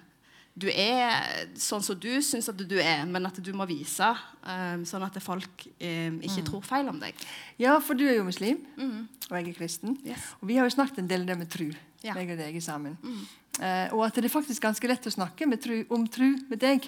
du 0.56 0.70
er 0.72 1.50
sånn 1.60 1.84
som 1.84 1.98
du 2.00 2.22
syns 2.24 2.48
at 2.48 2.62
du 2.64 2.78
er, 2.80 3.02
men 3.10 3.28
at 3.28 3.40
du 3.44 3.50
må 3.58 3.66
vise, 3.68 4.08
um, 4.48 4.86
sånn 4.88 5.04
at 5.04 5.18
folk 5.24 5.66
um, 5.68 6.22
ikke 6.24 6.46
tror 6.48 6.64
feil 6.64 6.88
om 6.88 7.00
deg. 7.02 7.18
Ja, 7.60 7.74
for 7.84 7.98
du 8.00 8.06
er 8.08 8.16
jo 8.16 8.24
muslim, 8.28 8.62
og 8.80 9.36
jeg 9.36 9.50
er 9.50 9.58
kristen. 9.58 9.98
Yes. 10.08 10.30
Og 10.40 10.48
vi 10.48 10.56
har 10.56 10.70
jo 10.70 10.76
snakket 10.78 11.02
en 11.04 11.10
del 11.12 11.26
om 11.26 11.28
det 11.34 11.38
med 11.44 11.52
tru, 11.52 11.68
Ja. 12.06 12.14
meg 12.14 12.32
og 12.32 12.38
deg 12.40 12.56
sammen. 12.64 12.96
Eh, 13.60 13.88
og 13.96 14.06
at 14.06 14.16
det 14.20 14.26
er 14.28 14.34
faktisk 14.34 14.62
ganske 14.62 14.88
lett 14.88 15.08
å 15.08 15.12
snakke 15.16 15.48
med 15.48 15.62
tru, 15.64 15.86
om 15.90 16.08
tru 16.08 16.36
med 16.50 16.60
deg, 16.60 16.84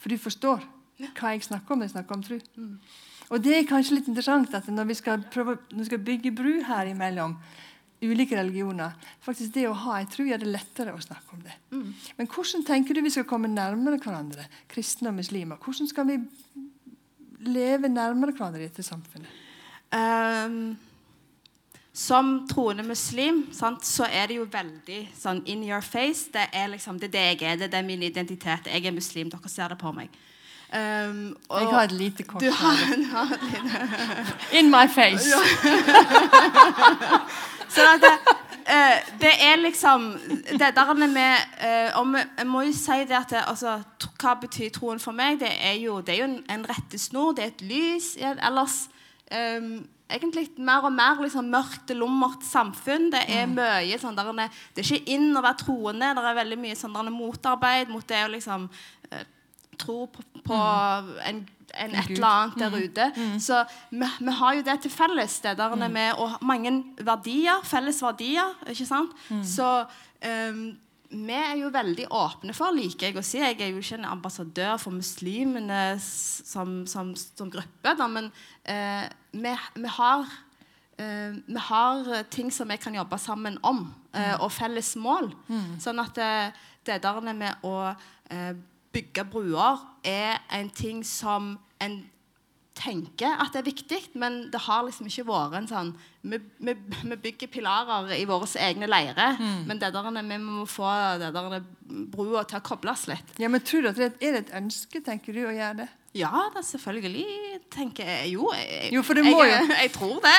for 0.00 0.08
du 0.08 0.16
forstår 0.18 0.64
hva 1.14 1.32
jeg 1.34 1.44
snakker 1.44 1.72
om 1.72 1.78
når 1.80 1.90
jeg 1.90 1.94
snakker 1.96 2.16
om 2.16 2.22
tru. 2.24 2.38
Og 3.30 3.42
det 3.42 3.52
er 3.56 3.68
kanskje 3.68 3.98
litt 3.98 4.08
interessant 4.08 4.52
at 4.54 4.66
når 4.70 4.88
vi 4.90 4.94
skal, 4.94 5.22
prøve, 5.32 5.56
når 5.72 5.78
vi 5.84 5.88
skal 5.90 6.04
bygge 6.06 6.32
bru 6.36 6.52
her 6.64 6.86
imellom 6.92 7.36
ulike 8.10 8.36
religioner, 8.38 8.90
faktisk 9.24 9.54
det 9.54 9.66
å 9.68 9.74
ha 9.84 10.00
en 10.00 10.08
tro 10.10 10.24
gjør 10.26 10.42
det 10.42 10.50
lettere 10.52 10.94
å 10.94 11.02
snakke 11.02 11.36
om 11.36 11.42
det. 11.44 11.54
Men 12.18 12.26
hvordan 12.32 12.64
tenker 12.66 12.96
du 12.96 13.02
vi 13.04 13.12
skal 13.14 13.28
komme 13.28 13.48
nærmere 13.52 14.00
hverandre, 14.02 14.46
kristne 14.70 15.08
og 15.12 15.18
muslimer? 15.18 15.56
Hvordan 15.62 15.86
skal 15.90 16.08
vi 16.08 16.16
leve 17.46 17.88
nærmere 17.88 18.32
hverandre 18.34 18.64
i 18.64 18.68
dette 18.68 18.82
samfunnet? 18.86 19.30
Um, 19.94 20.76
som 21.96 22.42
troende 22.50 22.84
muslim 22.84 23.46
sant, 23.56 23.86
så 23.88 24.04
er 24.04 24.26
det 24.28 24.36
jo 24.36 24.44
veldig 24.52 24.98
sånn 25.16 25.40
in 25.48 25.62
your 25.64 25.80
face. 25.80 26.26
Det 26.32 26.44
er 26.52 26.68
liksom, 26.74 26.98
det 27.00 27.08
er 27.08 27.12
det 27.14 27.24
jeg 27.24 27.42
er, 27.54 27.58
det 27.62 27.78
er 27.78 27.86
min 27.86 28.02
identitet. 28.04 28.68
Jeg 28.68 28.84
er 28.84 28.92
muslim, 28.92 29.30
dere 29.32 29.48
ser 29.48 29.68
det 29.72 29.78
på 29.80 29.92
meg. 29.96 30.08
Um, 30.66 31.36
Jeg 31.46 31.68
har 31.70 31.84
et 31.86 31.92
lite 31.94 32.24
kort 32.26 32.42
Du 32.42 32.50
har, 32.50 32.74
du 32.90 33.04
har 33.14 33.30
et 33.36 33.42
lite 33.52 34.58
In 34.58 34.66
my 34.68 34.88
face! 34.90 35.30
Så 37.72 37.84
at 37.94 38.00
det, 38.04 38.12
eh, 38.72 38.98
det 39.20 39.32
er 39.42 39.56
liksom 39.60 40.06
Det 40.58 40.70
der 40.76 40.92
med 40.94 41.36
eh, 41.60 41.90
om, 41.98 42.14
Jeg 42.16 42.46
må 42.46 42.62
jo 42.66 42.72
si 42.72 43.00
det 43.08 43.16
at 43.18 43.30
det, 43.30 43.42
altså, 43.46 43.80
tro- 43.98 44.14
Hva 44.22 44.34
betyr 44.40 44.70
troen 44.74 45.00
for 45.02 45.12
meg? 45.12 45.38
Det 45.40 45.50
er 45.50 45.76
jo, 45.82 46.00
det 46.00 46.14
er 46.14 46.18
jo 46.24 46.30
en, 46.30 46.38
en 46.50 46.64
rettesnor, 46.68 47.34
det 47.36 47.44
er 47.44 47.52
et 47.54 47.62
lys. 47.68 48.16
Ellers 48.22 48.88
eh, 49.30 49.60
egentlig 50.10 50.48
mer 50.58 50.84
og 50.86 50.92
mer 50.94 51.18
liksom, 51.22 51.48
mørkt 51.50 51.90
lummert 51.98 52.44
samfunn. 52.46 53.10
Det 53.12 53.24
er 53.28 53.46
mye 53.50 53.98
sånn 53.98 54.16
der, 54.18 54.32
Det 54.74 54.84
er 54.84 54.92
ikke 54.94 55.14
inn 55.16 55.32
å 55.36 55.42
være 55.42 55.62
troende. 55.64 56.12
Det 56.14 56.24
er 56.30 56.38
veldig 56.42 56.58
mye 56.62 56.76
sånn 56.78 56.94
der, 56.94 57.10
motarbeid 57.10 57.90
mot 57.92 58.06
det 58.06 58.24
å 58.24 58.32
liksom 58.34 58.68
eh, 59.10 59.24
tro 59.78 60.06
på, 60.08 60.22
på 60.46 60.60
en, 61.28 61.42
en 61.74 61.94
et 61.94 62.10
eller 62.10 62.26
annet 62.28 62.62
der 62.62 62.76
ute. 62.78 63.06
Så 63.42 63.64
vi, 63.90 64.06
vi 64.20 64.34
har 64.38 64.56
jo 64.58 64.64
det 64.66 64.80
til 64.84 64.92
felles, 64.92 65.40
det 65.44 65.56
der 65.58 65.76
med 65.88 66.22
og 66.22 66.38
mange 66.46 66.72
verdier, 67.00 67.62
felles 67.64 68.02
verdier. 68.02 68.54
ikke 68.68 68.86
sant? 68.86 69.14
Så 69.44 69.68
um, 70.26 70.66
vi 71.10 71.36
er 71.36 71.54
jo 71.60 71.70
veldig 71.72 72.08
åpne 72.10 72.54
for, 72.56 72.74
liker 72.74 73.10
jeg 73.10 73.18
å 73.18 73.24
si. 73.24 73.38
Jeg 73.42 73.60
er 73.60 73.70
jo 73.70 73.82
ikke 73.82 73.98
en 74.00 74.08
ambassadør 74.10 74.76
for 74.82 74.94
muslimene 74.96 75.98
som, 76.02 76.80
som, 76.90 77.14
som 77.16 77.52
gruppe, 77.52 77.94
da, 77.94 78.08
men 78.10 78.30
uh, 78.68 79.06
vi, 79.32 79.54
vi 79.76 79.94
har 79.98 80.26
uh, 80.26 81.36
vi 81.46 81.66
har 81.68 82.10
ting 82.32 82.50
som 82.52 82.68
vi 82.72 82.78
kan 82.82 82.96
jobbe 82.96 83.18
sammen 83.20 83.58
om, 83.62 83.86
eh, 84.16 84.34
og 84.40 84.48
felles 84.52 84.94
mål. 84.96 85.28
Sånn 85.82 86.00
at 86.00 86.16
det, 86.16 86.32
det 86.88 87.02
der 87.04 87.20
med 87.26 87.66
å 87.66 87.92
bygge 88.96 89.24
bruer 89.30 89.86
er 90.06 90.40
en 90.56 90.70
ting 90.72 91.04
som 91.06 91.54
en 91.84 91.98
tenker 92.76 93.38
at 93.40 93.54
det 93.54 93.62
er 93.62 93.68
viktig, 93.70 93.98
men 94.20 94.38
det 94.52 94.60
har 94.66 94.82
liksom 94.84 95.08
ikke 95.08 95.24
vært 95.30 95.54
en 95.62 95.68
sånn 95.70 95.92
Vi, 96.26 96.40
vi, 96.58 96.74
vi 97.06 97.16
bygger 97.22 97.48
pilarer 97.52 98.10
i 98.16 98.24
våre 98.28 98.48
egne 98.60 98.88
leirer, 98.90 99.38
men 99.68 99.78
det 99.78 99.92
der, 99.94 100.08
vi 100.10 100.38
må 100.42 100.64
få 100.68 100.88
det 101.20 101.30
der 101.36 101.60
brua 102.10 102.42
til 102.44 102.58
å 102.58 102.64
kobles 102.66 103.06
litt. 103.06 103.36
Ja, 103.38 103.48
men 103.52 103.62
tror 103.62 103.84
du 103.86 103.92
at 103.92 104.00
det 104.00 104.08
er 104.18 104.34
det 104.34 104.40
et 104.42 104.56
ønske, 104.58 105.00
tenker 105.06 105.36
du, 105.36 105.44
å 105.46 105.54
gjøre 105.54 105.84
det? 105.84 105.88
Ja, 106.16 106.46
da 106.54 106.62
selvfølgelig 106.64 107.24
tenker 107.72 108.08
jeg. 108.08 108.32
Jo, 108.32 108.48
jeg, 108.56 108.92
Jo, 108.94 109.02
jeg, 109.02 109.60
jo- 109.68 109.74
jeg 109.82 109.92
tror 109.92 110.20
det. 110.24 110.34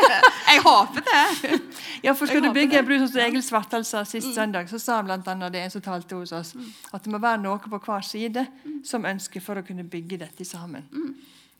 jeg 0.52 0.62
håper 0.64 1.04
det. 1.08 1.60
Ja, 2.02 2.12
for 2.12 2.26
Jeg 2.26 2.32
skal 2.32 2.42
du 2.42 2.52
bygge 2.56 2.78
en 2.80 2.86
bru, 2.88 2.96
sånn 2.98 3.12
som 3.12 3.22
Egil 3.24 3.44
Svartdal 3.46 3.84
sa 3.86 4.02
sist 4.08 4.34
søndag, 4.34 4.66
så 4.72 4.80
sa 4.82 4.98
han 5.00 5.10
annet 5.14 5.52
det 5.54 5.62
en 5.66 5.74
som 5.74 5.84
talte 5.84 6.18
hos 6.18 6.32
oss, 6.34 6.54
at 6.92 7.04
det 7.04 7.12
må 7.14 7.20
være 7.22 7.42
noe 7.44 7.62
på 7.62 7.78
hver 7.86 8.02
side 8.06 8.46
som 8.84 9.06
ønsker 9.06 9.44
for 9.44 9.60
å 9.60 9.66
kunne 9.66 9.84
bygge 9.86 10.18
dette 10.24 10.44
sammen. 10.48 10.88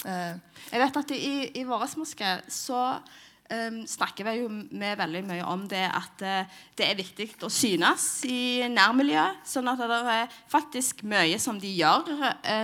Uh, 0.02 0.34
Jeg 0.72 0.80
vet 0.82 0.96
at 0.98 1.10
i, 1.14 1.34
i 1.60 1.66
vår 1.68 1.84
moské 2.00 2.40
så 2.50 2.80
um, 3.52 3.78
snakker 3.88 4.26
vi 4.26 4.34
jo 4.40 4.48
med 4.50 4.98
veldig 5.00 5.22
mye 5.28 5.44
om 5.48 5.66
det 5.70 5.84
at 5.86 6.24
eh, 6.26 6.58
det 6.78 6.88
er 6.88 6.98
viktig 6.98 7.28
å 7.44 7.50
synes 7.52 8.06
i 8.28 8.64
nærmiljøet. 8.72 9.44
Sånn 9.48 9.70
at 9.72 9.82
det 9.82 10.00
er 10.16 10.36
faktisk 10.50 11.04
mye 11.08 11.38
som 11.42 11.60
de 11.60 11.70
gjør 11.76 12.10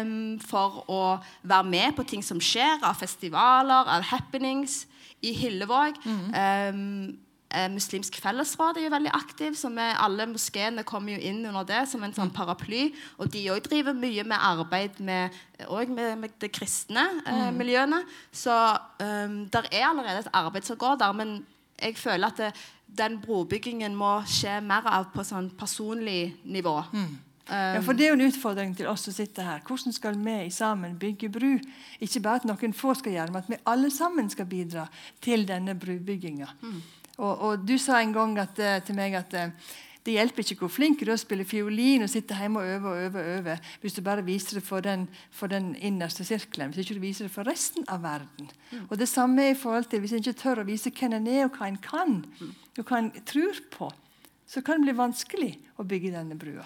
um, 0.00 0.36
for 0.42 0.82
å 0.88 1.02
være 1.42 1.68
med 1.68 1.96
på 1.98 2.06
ting 2.08 2.24
som 2.24 2.40
skjer, 2.42 2.80
av 2.82 2.98
festivaler, 2.98 3.88
av 3.98 4.06
happenings 4.10 4.82
i 5.24 5.34
Hillevåg. 5.36 5.98
Um, 6.06 7.18
eh, 7.50 7.68
Muslimsk 7.72 8.18
fellesråd 8.22 8.78
er 8.78 8.86
jo 8.86 8.94
veldig 8.94 9.12
aktiv, 9.16 9.56
så 9.58 9.70
vi, 9.72 9.84
alle 10.04 10.28
moskeene 10.30 10.84
kommer 10.88 11.16
jo 11.16 11.30
inn 11.30 11.44
under 11.48 11.66
det 11.68 11.84
som 11.90 12.04
en 12.04 12.14
sånn 12.16 12.32
paraply. 12.34 12.88
Og 13.18 13.30
de 13.32 13.44
òg 13.52 13.62
driver 13.66 13.96
mye 13.96 14.24
med 14.28 14.48
arbeid 14.50 14.98
med, 15.04 15.36
med, 15.68 16.10
med 16.24 16.34
det 16.40 16.52
kristne 16.54 17.06
eh, 17.26 17.48
miljøene. 17.54 18.02
Så 18.32 18.54
um, 19.02 19.40
der 19.52 19.70
er 19.72 19.88
allerede 19.90 20.26
et 20.26 20.34
arbeid 20.36 20.68
som 20.68 20.80
går 20.80 20.98
der, 21.00 21.16
men 21.16 21.38
jeg 21.78 21.96
føler 21.98 22.32
at 22.32 22.42
det, 22.42 22.52
den 22.98 23.18
brobyggingen 23.22 23.94
må 23.96 24.18
skje 24.26 24.58
mer 24.64 24.86
av 24.90 25.10
på 25.14 25.24
sånn 25.26 25.52
personlig 25.56 26.34
nivå. 26.48 26.78
Ja, 27.48 27.80
for 27.80 27.96
Det 27.96 28.04
er 28.04 28.10
jo 28.12 28.18
en 28.18 28.26
utfordring 28.28 28.74
til 28.76 28.88
oss 28.90 29.06
som 29.06 29.14
sitter 29.16 29.46
her. 29.46 29.60
Hvordan 29.64 29.92
skal 29.92 30.16
vi 30.20 30.50
sammen 30.52 30.98
bygge 31.00 31.30
bru? 31.32 31.58
Ikke 32.00 32.20
bare 32.20 32.42
at 32.42 32.44
noen 32.44 32.74
få 32.76 32.92
skal 32.94 33.14
gjøre, 33.14 33.32
men 33.32 33.42
at 33.42 33.48
vi 33.48 33.60
alle 33.64 33.90
sammen 33.90 34.28
skal 34.28 34.46
bidra 34.46 34.84
til 35.24 35.46
denne 35.48 35.72
brubygginga. 35.78 36.48
Mm. 36.60 36.82
Og, 37.18 37.34
og, 37.42 37.66
du 37.66 37.76
sa 37.82 38.00
en 38.00 38.14
gang 38.14 38.38
at, 38.38 38.58
eh, 38.62 38.80
til 38.86 38.94
meg 38.98 39.16
at 39.18 39.34
eh, 39.34 39.54
det 40.06 40.14
hjelper 40.14 40.44
ikke 40.44 40.62
hvor 40.62 40.70
flink 40.72 41.02
du 41.02 41.10
er 41.10 41.16
å 41.16 41.20
spille 41.20 41.44
fiolin 41.44 42.06
og 42.06 42.08
sitte 42.08 42.36
hjemme 42.38 42.62
og 42.62 42.70
øve 42.76 42.88
og 42.88 43.00
øve, 43.02 43.22
og 43.22 43.32
øve 43.38 43.56
hvis 43.82 43.96
du 43.98 44.02
bare 44.06 44.24
viser 44.24 44.58
det 44.58 44.64
for 44.64 44.84
den, 44.84 45.08
for 45.34 45.50
den 45.52 45.74
innerste 45.76 46.24
sirkelen. 46.24 46.70
Hvis 46.72 46.86
ikke 46.86 46.96
du 46.96 47.02
viser 47.02 47.26
det 47.26 47.34
for 47.34 47.48
resten 47.48 47.84
av 47.92 48.04
verden. 48.06 48.48
Mm. 48.70 48.86
Og 48.86 48.94
det 49.00 49.08
samme 49.10 49.50
i 49.50 49.56
forhold 49.58 49.90
til 49.90 50.00
hvis 50.00 50.14
en 50.16 50.22
ikke 50.22 50.38
tør 50.40 50.62
å 50.62 50.68
vise 50.68 50.94
hvem 50.94 51.18
en 51.18 51.28
er, 51.28 51.42
og 51.48 51.58
hva 51.58 51.68
en 51.68 51.80
kan, 51.82 52.22
Mm. 52.38 52.54
og 52.78 52.84
hva 52.86 53.02
en 53.02 53.10
tror 53.26 53.60
på, 53.74 53.90
så 54.48 54.62
kan 54.64 54.78
det 54.78 54.88
bli 54.88 54.96
vanskelig 54.96 55.50
å 55.76 55.84
bygge 55.84 56.14
denne 56.14 56.38
brua. 56.38 56.64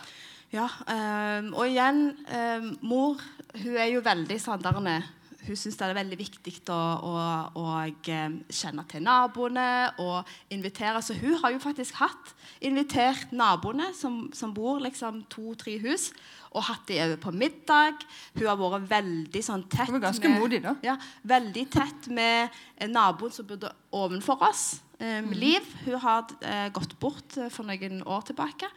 Ja, 0.53 0.69
øh, 0.69 1.49
og 1.57 1.67
igjen, 1.67 2.13
øh, 2.29 2.69
mor 2.85 3.21
hun 3.57 3.77
er 3.77 3.89
jo 3.89 4.05
veldig 4.05 4.39
sånn 4.39 4.63
der 4.63 5.03
hun- 5.43 5.53
Hun 5.53 5.57
syns 5.57 5.77
det 5.77 5.87
er 5.89 5.95
veldig 5.95 6.19
viktig 6.19 6.53
å, 6.71 6.81
å, 7.03 7.15
å 7.59 7.65
ehm, 8.07 8.45
kjenne 8.49 8.85
til 8.89 9.03
naboene 9.03 9.93
og 9.99 10.25
invitere. 10.51 11.03
Så 11.03 11.15
hun 11.15 11.35
har 11.43 11.51
jo 11.53 11.59
faktisk 11.59 11.95
hatt 11.95 12.35
invitert 12.61 13.33
naboene 13.33 13.93
som, 13.95 14.31
som 14.33 14.55
bor 14.55 14.79
liksom 14.81 15.25
to-tre 15.29 15.79
hus, 15.83 16.13
og 16.53 16.63
hatt 16.65 16.87
de 16.87 17.01
over 17.03 17.17
på 17.17 17.33
middag. 17.33 18.01
Hun 18.37 18.47
har 18.47 18.57
vært 18.57 18.89
veldig 18.91 19.43
sånn 19.43 19.67
tett 19.69 19.89
Hun 19.89 19.99
var 20.01 20.07
ganske 20.11 20.29
modig, 20.29 20.63
da. 20.63 20.77
Ja, 20.83 20.97
veldig 21.25 21.67
tett 21.71 22.09
med 22.09 22.51
eh, 22.77 22.89
naboen 22.89 23.33
som 23.33 23.47
bodde 23.47 23.73
ovenfor 23.93 24.43
oss. 24.49 24.81
Um, 25.03 25.07
mm. 25.27 25.31
Liv 25.35 25.71
hun 25.85 25.99
har 25.99 26.29
uh, 26.45 26.69
gått 26.71 26.93
bort 27.01 27.35
uh, 27.37 27.49
for 27.51 27.67
noen 27.67 28.05
år 28.07 28.23
tilbake. 28.29 28.69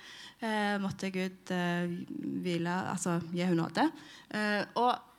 Uh, 0.42 0.80
måtte 0.82 1.12
Gud 1.14 1.52
eh, 1.54 1.86
hvile, 2.44 2.74
altså 2.92 3.20
gi 3.32 3.44
henne 3.46 3.62
nåde. 3.62 3.86
Eh, 4.36 4.64
og 4.76 5.15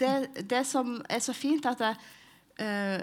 det, 0.00 0.48
det 0.50 0.62
som 0.68 0.98
er 1.08 1.22
så 1.24 1.34
fint, 1.36 1.66
at 1.66 1.82
det, 1.82 1.92
uh, 2.60 3.00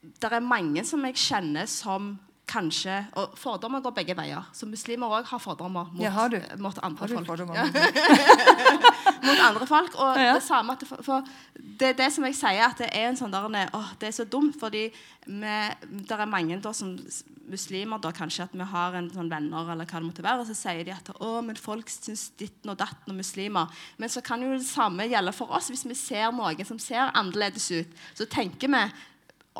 det 0.00 0.32
er 0.32 0.44
mange 0.44 0.84
som 0.88 1.04
jeg 1.04 1.18
kjenner 1.20 1.68
som 1.68 2.14
kanskje 2.50 2.96
Og 3.16 3.36
fordommer 3.38 3.80
går 3.84 3.94
begge 4.00 4.16
veier. 4.18 4.42
Så 4.56 4.66
muslimer 4.66 5.06
òg 5.20 5.28
har 5.30 5.38
fordommer 5.42 5.86
mot, 5.92 6.02
Ja, 6.02 6.10
har 6.10 6.28
du? 6.32 6.40
mot 6.58 6.78
andre 6.82 7.06
Har 7.06 7.08
du 7.08 7.46
folk. 7.46 7.54
Ja 7.54 7.64
mot 9.26 9.38
andre 9.44 9.66
folk. 9.68 9.94
Og 10.00 10.16
Ja. 10.18 10.34
det 10.34 10.42
samme 10.42 10.72
at 10.72 10.84
for, 10.88 11.02
for 11.02 11.24
det 11.80 11.88
er 11.88 11.92
det 12.04 12.10
som 12.12 12.24
jeg 12.24 12.34
sier, 12.36 12.64
at 12.66 12.78
det 12.78 12.88
er 12.92 13.08
en 13.10 13.16
sånn 13.16 13.32
der, 13.32 13.68
åh, 13.76 13.90
det 14.00 14.08
er 14.10 14.16
så 14.16 14.24
dumt, 14.28 14.56
fordi 14.60 14.88
det 15.26 16.10
er 16.16 16.26
mange 16.30 16.58
da, 16.62 16.72
som 16.76 16.94
muslimer 17.50 17.98
da, 18.02 18.12
kanskje 18.14 18.44
at 18.46 18.52
vi 18.56 18.66
har 18.72 18.94
en 18.98 19.10
sånn 19.12 19.30
venner, 19.30 19.70
eller 19.72 19.84
hva 19.88 20.00
det 20.00 20.06
måtte 20.08 20.22
være, 20.24 20.40
og 20.44 20.46
så 20.50 20.54
sier 20.56 20.84
de 20.86 20.92
at 20.94 21.10
å, 21.20 21.30
men 21.44 21.56
folk 21.58 21.88
syns 21.90 22.28
ditten 22.40 22.70
og 22.72 22.78
datten 22.80 23.12
og 23.12 23.18
muslimer. 23.20 23.70
Men 23.98 24.08
så 24.12 24.22
kan 24.24 24.42
jo 24.44 24.52
det 24.56 24.66
samme 24.68 25.08
gjelde 25.10 25.32
for 25.36 25.50
oss. 25.56 25.70
Hvis 25.72 25.84
vi 25.88 25.94
ser 25.98 26.30
noen 26.32 26.64
som 26.68 26.78
ser 26.82 27.10
annerledes 27.14 27.70
ut, 27.74 27.96
så 28.14 28.26
tenker 28.30 28.68
vi 28.70 28.84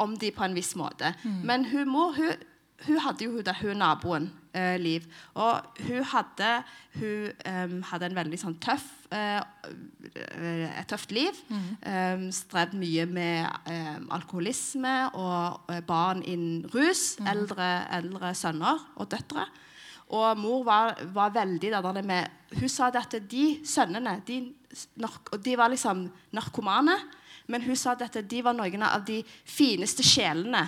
om 0.00 0.14
de 0.16 0.30
på 0.32 0.44
en 0.46 0.54
viss 0.54 0.74
måte. 0.78 1.14
Men 1.24 1.64
hun 1.72 1.88
mor, 1.90 2.14
hun, 2.16 2.32
hun 2.86 3.00
hadde 3.04 3.26
jo 3.26 3.40
hun, 3.60 3.76
naboen, 3.76 4.30
eh, 4.54 4.76
Liv. 4.80 5.04
Og 5.34 5.60
hun 5.86 6.04
hadde, 6.04 6.50
hun, 6.94 7.32
um, 7.46 7.82
hadde 7.90 8.08
en 8.08 8.16
veldig 8.16 8.40
sånn 8.40 8.56
tøff 8.62 8.86
eh, 9.12 9.40
eh, 10.14 10.64
et 10.80 10.88
tøft 10.88 11.12
liv. 11.12 11.36
Em, 11.86 12.28
strevd 12.32 12.76
mye 12.80 13.06
med 13.10 13.46
um, 13.68 14.08
alkoholisme 14.16 14.94
og 15.12 15.70
eh, 15.72 15.82
barn 15.86 16.24
innen 16.24 16.64
rus. 16.74 17.18
Eldre, 17.20 17.70
eldre 18.00 18.34
sønner 18.38 18.80
og 18.96 19.10
døtre. 19.12 19.46
Og 20.10 20.38
mor 20.40 20.64
var, 20.66 20.96
var 21.14 21.34
veldig 21.36 21.70
der, 21.70 22.02
med 22.02 22.56
Hun 22.58 22.68
sa 22.68 22.88
at 22.90 23.14
de 23.30 23.60
sønnene 23.62 24.16
de, 24.26 24.40
de 25.44 25.56
var 25.56 25.70
liksom 25.70 26.08
narkomane. 26.32 26.96
Men 27.46 27.62
hun 27.62 27.76
sa 27.76 27.94
at 27.98 28.18
de 28.30 28.42
var 28.42 28.54
noen 28.54 28.82
av 28.82 29.04
de 29.06 29.20
fineste 29.44 30.02
sjelene 30.06 30.64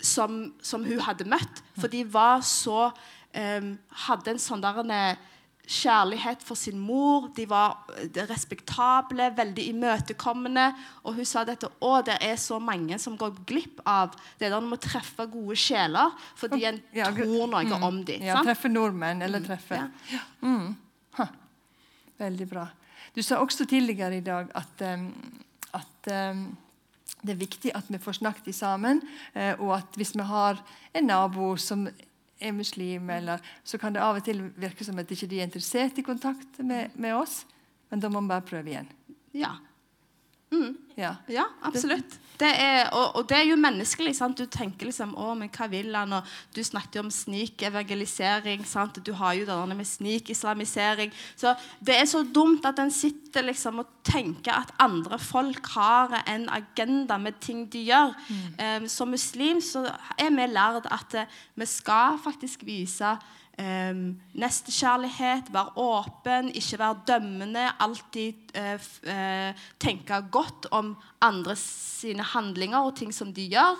som, 0.00 0.52
som 0.62 0.84
hun 0.86 1.00
hadde 1.02 1.26
møtt. 1.28 1.62
For 1.78 1.90
de 1.90 2.04
var 2.06 2.44
så 2.46 2.90
um, 2.90 3.72
Hadde 4.06 4.34
en 4.34 4.40
sånn 4.42 4.62
der 4.62 4.78
kjærlighet 5.68 6.42
for 6.44 6.56
sin 6.56 6.78
mor. 6.80 7.28
De 7.36 7.44
var 7.48 7.84
eh, 7.98 8.22
respektable, 8.30 9.28
veldig 9.36 9.66
imøtekommende. 9.68 10.70
Og 11.04 11.18
hun 11.18 11.28
sa 11.28 11.44
dette 11.44 11.68
å, 11.68 11.92
det 12.06 12.16
er 12.24 12.38
så 12.40 12.58
mange 12.62 12.98
som 13.02 13.18
går 13.20 13.42
glipp 13.48 13.82
av 13.84 14.16
det 14.40 14.48
der 14.48 14.64
med 14.64 14.78
å 14.78 14.82
treffe 14.82 15.28
gode 15.28 15.58
sjeler 15.60 16.14
fordi 16.38 16.64
en 16.70 16.80
Ja, 16.96 17.10
tror 17.12 17.50
noe 17.50 17.66
mm. 17.68 17.84
om 17.84 18.00
dem. 18.08 18.24
Ja, 18.30 18.40
treffe 18.46 18.70
nordmenn, 18.72 19.22
eller 19.24 19.44
treffe 19.44 19.82
Ja. 20.12 20.24
Mm. 20.42 20.76
Veldig 22.18 22.48
bra. 22.50 22.64
Du 23.14 23.20
sa 23.22 23.38
også 23.42 23.66
tidligere 23.68 24.16
i 24.18 24.24
dag 24.24 24.48
at, 24.58 24.80
um, 24.82 25.04
at 25.76 26.08
em, 26.10 26.48
det 27.22 27.34
er 27.34 27.40
viktig 27.40 27.72
at 27.76 27.88
vi 27.90 28.00
får 28.02 28.20
snakket 28.20 28.54
sammen, 28.54 29.02
eh, 29.34 29.54
og 29.58 29.78
at 29.80 29.98
hvis 29.98 30.14
vi 30.16 30.26
har 30.26 30.60
en 30.94 31.10
nabo 31.10 31.54
som 31.56 31.88
er 32.38 32.52
muslim, 32.54 33.10
eller, 33.10 33.42
så 33.64 33.78
kan 33.78 33.94
det 33.94 34.02
av 34.02 34.20
og 34.20 34.24
til 34.24 34.44
virke 34.56 34.86
som 34.86 34.98
at 34.98 35.08
de 35.08 35.16
ikke 35.16 35.30
er 35.40 35.48
interessert 35.48 35.98
i 35.98 36.06
kontakt 36.06 36.60
med, 36.62 36.94
med 36.94 37.16
oss. 37.18 37.42
Men 37.90 38.00
da 38.00 38.10
må 38.12 38.22
vi 38.22 38.30
bare 38.30 38.46
prøve 38.46 38.70
igjen. 38.70 38.90
Ja. 39.34 39.56
Ja. 40.98 41.16
Ja, 41.28 41.44
absolutt. 41.62 42.18
Det 42.38 42.48
er, 42.48 42.88
og, 42.94 43.16
og 43.18 43.26
det 43.28 43.36
er 43.36 43.46
jo 43.48 43.56
menneskelig. 43.58 44.14
sant? 44.16 44.38
Du 44.38 44.46
tenker 44.46 44.86
liksom 44.88 45.14
å, 45.18 45.32
men 45.38 45.50
hva 45.54 45.66
vil 45.70 45.94
han? 45.94 46.12
Og 46.14 46.34
du 46.54 46.60
snakket 46.64 46.98
jo 46.98 47.02
om 47.04 47.10
snikevangelisering. 47.12 48.62
Du 49.02 49.12
har 49.18 49.34
jo 49.34 49.46
det 49.46 49.76
med 49.76 49.86
snikislamisering. 49.86 51.12
Så 51.36 51.54
det 51.82 51.96
er 51.98 52.06
så 52.06 52.22
dumt 52.22 52.66
at 52.66 52.78
en 52.78 52.94
sitter 52.94 53.46
liksom 53.46 53.82
og 53.82 53.90
tenker 54.06 54.54
at 54.54 54.72
andre 54.78 55.18
folk 55.18 55.66
har 55.74 56.20
en 56.26 56.48
agenda 56.54 57.18
med 57.18 57.40
ting 57.42 57.66
de 57.70 57.84
gjør. 57.90 58.14
Eh, 58.58 58.86
som 58.86 59.10
muslim 59.10 59.60
så 59.60 59.84
er 60.18 60.30
vi 60.30 60.46
lært 60.46 60.86
at 60.94 61.18
eh, 61.18 61.40
vi 61.58 61.66
skal 61.66 62.18
faktisk 62.22 62.64
vise 62.66 63.16
Um, 63.58 64.20
nestekjærlighet, 64.38 65.48
være 65.50 65.72
åpen, 65.82 66.52
ikke 66.54 66.78
være 66.78 67.00
dømmende. 67.08 67.64
Alltid 67.82 68.52
uh, 68.54 68.76
eh, 69.10 69.62
tenke 69.82 70.20
godt 70.30 70.68
om 70.70 70.92
andre 71.20 71.56
sine 71.56 72.22
handlinger 72.22 72.78
og 72.78 72.94
ting 72.96 73.14
som 73.14 73.32
de 73.34 73.48
gjør. 73.50 73.74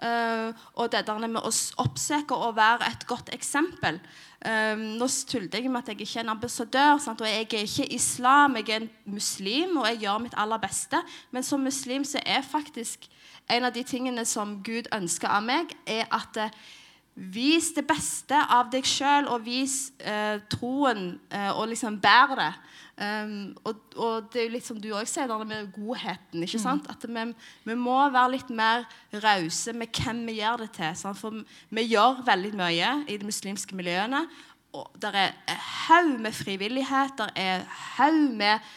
Uh, 0.00 0.50
og 0.74 0.90
det 0.90 1.04
der 1.06 1.26
med 1.28 1.44
å 1.44 1.52
oppsøke 1.84 2.34
og 2.34 2.56
være 2.56 2.88
et 2.90 3.06
godt 3.06 3.30
eksempel. 3.36 4.00
Um, 4.42 4.82
nå 4.98 5.06
tuller 5.28 5.60
jeg 5.60 5.70
med 5.70 5.84
at 5.84 5.92
jeg 5.92 6.00
ikke 6.00 6.18
er 6.18 6.24
en 6.24 6.34
ambassadør, 6.34 6.98
sant? 6.98 7.20
og 7.20 7.28
jeg 7.28 7.46
er 7.46 7.66
ikke 7.68 7.86
islam, 7.94 8.56
jeg 8.56 8.68
er 8.68 8.82
en 8.82 8.90
muslim, 9.04 9.76
og 9.76 9.86
jeg 9.92 10.02
gjør 10.06 10.22
mitt 10.24 10.34
aller 10.36 10.58
beste. 10.58 10.98
Men 11.30 11.46
som 11.46 11.62
muslim 11.62 12.04
så 12.08 12.18
er 12.26 12.42
faktisk 12.42 13.06
en 13.50 13.66
av 13.68 13.74
de 13.74 13.82
tingene 13.86 14.24
som 14.26 14.58
Gud 14.64 14.90
ønsker 14.94 15.30
av 15.30 15.44
meg, 15.44 15.74
er 15.86 16.06
at 16.14 16.38
eh, 16.38 16.60
Vis 17.20 17.74
det 17.76 17.84
beste 17.84 18.38
av 18.48 18.70
deg 18.72 18.86
sjøl, 18.88 19.26
og 19.28 19.42
vis 19.44 19.90
eh, 20.00 20.40
troen, 20.52 21.18
eh, 21.28 21.50
og 21.52 21.68
liksom 21.68 21.98
bær 22.00 22.32
det. 22.38 22.52
Um, 23.00 23.54
og, 23.64 23.78
og 23.96 24.26
det 24.28 24.42
er 24.42 24.44
jo 24.44 24.52
litt 24.52 24.66
som 24.66 24.80
du 24.80 24.90
òg 24.92 25.08
sier, 25.08 25.28
det 25.28 25.46
med 25.48 25.70
godheten. 25.72 26.42
ikke 26.44 26.60
sant? 26.60 26.88
At 26.92 27.04
vi, 27.08 27.22
vi 27.64 27.76
må 27.76 27.96
være 28.12 28.34
litt 28.34 28.50
mer 28.52 28.84
rause 29.22 29.72
med 29.72 29.88
hvem 29.96 30.20
vi 30.28 30.36
gjør 30.42 30.66
det 30.66 30.70
til. 30.76 30.96
Sant? 31.00 31.20
For 31.20 31.38
vi 31.72 31.86
gjør 31.88 32.20
veldig 32.26 32.52
mye 32.60 32.90
i 33.08 33.16
de 33.16 33.28
muslimske 33.28 33.76
miljøene. 33.76 34.26
Og 34.76 34.92
det 35.00 35.14
er 35.16 35.32
haug 35.88 36.12
med 36.20 36.36
frivillighet, 36.36 37.16
det 37.18 37.30
er 37.42 37.64
haug 37.96 38.36
med 38.38 38.68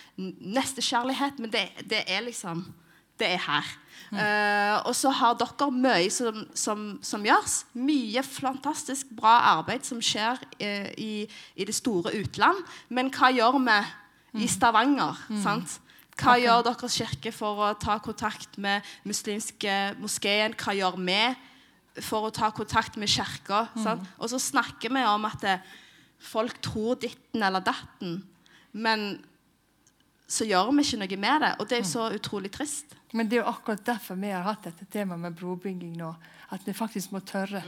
nestekjærlighet, 0.55 1.43
men 1.43 1.51
det, 1.53 1.67
det 1.85 2.01
er 2.07 2.23
liksom 2.25 2.65
Det 3.19 3.27
er 3.29 3.37
her. 3.37 3.67
Eh, 4.13 4.75
og 4.85 4.93
så 4.97 5.09
har 5.13 5.37
dere 5.39 5.69
mye 5.73 6.09
som, 6.13 6.43
som, 6.57 6.85
som 7.01 7.25
gjøres. 7.25 7.63
Mye 7.73 8.23
fantastisk 8.25 9.13
bra 9.17 9.39
arbeid 9.55 9.87
som 9.87 10.01
skjer 10.03 10.37
uh, 10.37 10.89
i, 10.97 11.25
i 11.55 11.67
det 11.67 11.75
store 11.75 12.13
utland. 12.19 12.61
Men 12.93 13.09
hva 13.13 13.31
gjør 13.33 13.57
vi 13.63 14.43
i 14.45 14.49
Stavanger? 14.49 15.17
sant? 15.43 15.79
Hva 16.19 16.35
gjør 16.37 16.61
deres 16.67 16.99
kirke 16.99 17.31
for 17.33 17.61
å 17.65 17.71
ta 17.81 17.97
kontakt 18.03 18.59
med 18.61 18.85
muslimske 19.07 19.95
moskeen? 20.01 20.53
Hva 20.53 20.75
gjør 20.77 20.99
vi 21.01 21.21
for 22.05 22.27
å 22.27 22.33
ta 22.33 22.51
kontakt 22.53 22.99
med 23.01 23.09
kirka? 23.09 23.65
sant? 23.81 24.05
Og 24.19 24.29
så 24.29 24.41
snakker 24.41 24.93
vi 24.93 25.05
om 25.09 25.25
at 25.29 25.41
det, 25.41 25.57
folk 26.23 26.61
tror 26.63 26.99
ditten 27.01 27.43
eller 27.43 27.63
datten. 27.65 28.21
Men 28.71 29.17
så 30.29 30.45
gjør 30.47 30.71
vi 30.71 30.85
ikke 30.85 31.01
noe 31.01 31.19
med 31.25 31.45
det. 31.45 31.53
Og 31.59 31.69
det 31.69 31.79
er 31.79 31.87
så 31.87 32.09
utrolig 32.13 32.51
trist. 32.53 32.95
Men 33.13 33.29
det 33.29 33.37
er 33.37 33.43
jo 33.43 33.51
akkurat 33.51 33.83
derfor 33.85 34.17
vi 34.17 34.31
har 34.33 34.45
hatt 34.47 34.65
dette 34.65 34.87
temaet 34.89 35.21
med 35.21 35.35
brobygging 35.37 35.93
nå. 35.99 36.13
At 36.53 36.65
vi 36.65 36.73
faktisk 36.73 37.13
må 37.13 37.21
tørre 37.25 37.61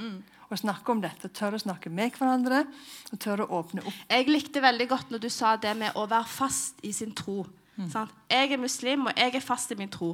å 0.50 0.58
snakke 0.58 0.94
om 0.94 1.02
dette. 1.04 1.30
Tørre 1.34 1.60
å 1.60 1.62
snakke 1.62 1.92
med 1.94 2.18
hverandre 2.18 2.64
og 3.12 3.20
tørre 3.22 3.46
å 3.46 3.60
åpne 3.62 3.84
opp. 3.86 4.00
Jeg 4.10 4.30
likte 4.30 4.64
veldig 4.64 4.88
godt 4.90 5.14
når 5.14 5.22
du 5.26 5.30
sa 5.34 5.56
det 5.62 5.76
med 5.78 5.98
å 5.98 6.08
være 6.10 6.30
fast 6.30 6.82
i 6.86 6.94
sin 6.94 7.14
tro. 7.18 7.44
Sant? 7.92 8.14
Jeg 8.32 8.54
er 8.56 8.62
muslim, 8.62 9.10
og 9.10 9.18
jeg 9.20 9.36
er 9.36 9.44
fast 9.44 9.74
i 9.74 9.78
min 9.78 9.92
tro. 9.92 10.14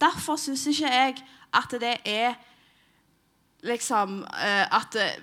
Derfor 0.00 0.38
syns 0.40 0.66
ikke 0.68 0.90
jeg 0.92 1.20
at 1.56 1.74
det 1.82 1.96
er 2.08 2.38
liksom 3.66 4.22
eh, 4.24 4.66
At 4.72 4.96
eh, 4.96 5.18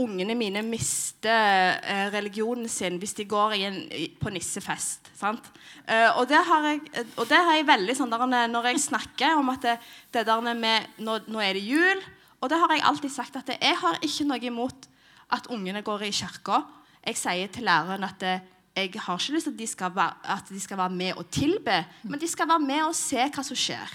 ungene 0.00 0.34
mine 0.36 0.62
mister 0.66 1.78
eh, 1.80 2.08
religionen 2.12 2.68
sin 2.68 2.98
hvis 3.00 3.14
de 3.16 3.26
går 3.28 3.56
en, 3.58 3.78
på 4.20 4.32
nissefest. 4.32 5.10
Eh, 5.20 6.08
og, 6.16 6.26
det 6.28 6.40
jeg, 6.40 6.80
eh, 6.94 7.12
og 7.16 7.28
det 7.28 7.40
har 7.40 7.56
jeg 7.56 7.68
veldig 7.68 7.96
sånn 7.96 8.12
når 8.12 8.70
jeg 8.70 8.84
snakker 8.86 9.38
om 9.40 9.52
at 9.52 9.66
det, 9.66 10.24
det 10.24 10.56
med 10.56 10.88
nå, 11.00 11.18
nå 11.28 11.42
er 11.44 11.56
det 11.56 11.64
jul 11.66 12.00
Og 12.40 12.48
det 12.48 12.56
har 12.56 12.72
jeg 12.72 12.84
alltid 12.88 13.12
sagt 13.12 13.36
at 13.36 13.50
jeg 13.52 13.76
har 13.76 13.98
ikke 14.00 14.24
noe 14.28 14.40
imot 14.40 14.88
at 15.30 15.46
ungene 15.52 15.82
går 15.84 16.06
i 16.08 16.10
kirka. 16.10 16.62
Jeg 17.04 17.18
sier 17.20 17.50
til 17.52 17.68
læreren 17.68 18.04
at 18.04 18.22
jeg 18.24 18.94
har 18.96 19.18
ikke 19.20 19.34
lyst 19.34 19.44
til 19.44 19.52
at 19.52 19.58
de 19.58 19.66
skal 19.68 19.92
være, 19.94 20.14
at 20.24 20.48
de 20.48 20.60
skal 20.60 20.78
være 20.80 20.94
med 20.94 21.20
og 21.20 21.28
tilbe, 21.30 21.84
men 22.02 22.20
de 22.20 22.28
skal 22.28 22.48
være 22.48 22.64
med 22.64 22.86
og 22.86 22.96
se 22.96 23.20
hva 23.28 23.44
som 23.44 23.58
skjer. 23.58 23.92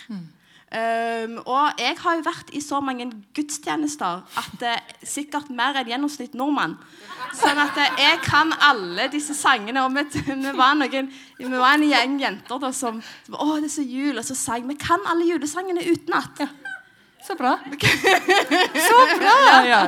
Um, 0.76 1.38
og 1.48 1.80
jeg 1.80 1.96
har 2.02 2.18
jo 2.18 2.24
vært 2.26 2.50
i 2.52 2.60
så 2.60 2.82
mange 2.84 3.06
gudstjenester 3.38 4.26
at 4.42 4.56
det 4.60 4.74
er 4.74 5.06
sikkert 5.08 5.48
mer 5.54 5.78
enn 5.80 5.88
gjennomsnitt 5.88 6.36
nordmann. 6.36 6.74
Sånn 7.36 7.62
at 7.64 7.78
eh, 7.80 8.02
jeg 8.02 8.18
kan 8.26 8.52
alle 8.60 9.08
disse 9.14 9.32
sangene. 9.38 9.86
Og 9.86 9.96
vi, 9.96 10.04
vi, 10.44 10.52
var, 10.58 10.76
noen, 10.76 11.08
vi 11.40 11.52
var 11.54 11.78
en 11.78 11.86
gjeng 11.88 12.18
jenter 12.20 12.60
da, 12.60 12.72
som 12.76 13.00
Å, 13.00 13.48
det 13.62 13.70
er 13.70 13.72
så 13.72 13.86
jul. 13.88 14.20
Og 14.20 14.28
så 14.28 14.36
sang 14.36 14.68
vi 14.68 14.76
kan 14.80 15.04
alle 15.08 15.30
julesangene 15.30 15.86
utenat. 15.86 16.44
Ja. 16.44 16.50
Så 17.26 17.38
bra. 17.40 17.56
så 18.90 18.98
bra! 19.18 19.38
Ja. 19.66 19.80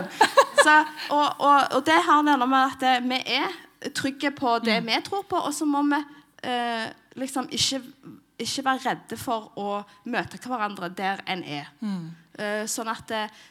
så, 0.64 0.78
og, 1.14 1.28
og, 1.38 1.60
og, 1.76 1.82
det 1.86 2.00
har 2.08 2.24
noe 2.26 2.48
med 2.48 2.62
at 2.64 2.86
eh, 2.88 3.04
vi 3.12 3.20
er 3.38 3.92
trygge 3.94 4.32
på 4.34 4.56
det 4.64 4.80
mm. 4.82 4.88
vi 4.88 5.02
tror 5.06 5.28
på, 5.30 5.38
og 5.38 5.54
så 5.54 5.68
må 5.70 5.84
vi 5.86 6.00
uh, 6.00 6.88
liksom 7.20 7.46
ikke 7.54 7.84
ikke 8.40 8.66
være 8.66 8.84
redde 8.92 9.18
for 9.20 9.52
å 9.58 9.82
møte 10.06 10.40
hverandre 10.44 10.90
der 10.94 11.22
en 11.30 11.44
er. 11.44 11.70
Mm. 11.82 12.10
Uh, 12.38 12.64
sånn 12.70 12.90
at 12.92 13.14
uh, 13.14 13.46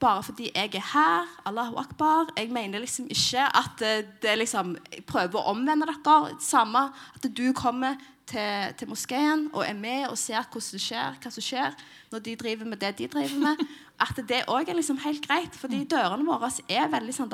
bare 0.00 0.22
fordi 0.24 0.48
jeg 0.54 0.70
er 0.78 0.86
her, 0.94 1.26
Allahu 1.44 1.74
akbar 1.82 2.30
Jeg 2.38 2.48
mener 2.54 2.80
liksom 2.80 3.08
ikke 3.10 3.42
at 3.42 3.82
uh, 3.82 4.06
det 4.22 4.36
liksom 4.38 4.76
Jeg 4.92 5.04
prøver 5.04 5.40
å 5.40 5.50
omvende 5.52 5.88
dere. 5.88 6.38
Samme 6.40 6.86
at 7.16 7.26
du 7.26 7.50
kommer 7.52 7.98
til, 8.30 8.74
til 8.78 8.88
moskeen 8.88 9.48
og 9.52 9.64
er 9.66 9.74
med 9.74 10.06
og 10.08 10.18
ser 10.18 10.46
hvordan 10.46 10.76
det 10.76 10.82
skjer, 10.84 11.18
hva 11.20 11.32
som 11.34 11.44
skjer 11.44 11.76
når 12.12 12.24
de 12.26 12.36
driver 12.38 12.70
med 12.70 12.80
det 12.82 12.94
de 12.98 13.08
driver 13.10 13.42
med. 13.48 13.64
At 14.00 14.16
det 14.28 14.38
òg 14.48 14.68
er 14.70 14.78
liksom 14.78 14.98
helt 15.04 15.26
greit. 15.26 15.56
Fordi 15.60 15.82
dørene 15.88 16.24
våre 16.24 16.48
er 16.72 16.88
veldig 16.88 17.12
sånn 17.12 17.30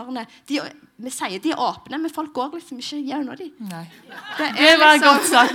de, 0.48 0.58
Vi 0.96 1.12
sier 1.14 1.38
de 1.42 1.52
er 1.54 1.60
åpne, 1.62 2.00
men 2.02 2.10
folk 2.10 2.32
går 2.34 2.56
liksom 2.56 2.80
ikke 2.82 2.98
gjennom 3.06 3.38
dem. 3.38 3.52
Det, 3.70 4.48
det 4.58 4.72
var 4.80 4.96
liksom, 4.96 5.06
godt 5.06 5.28
sagt. 5.30 5.54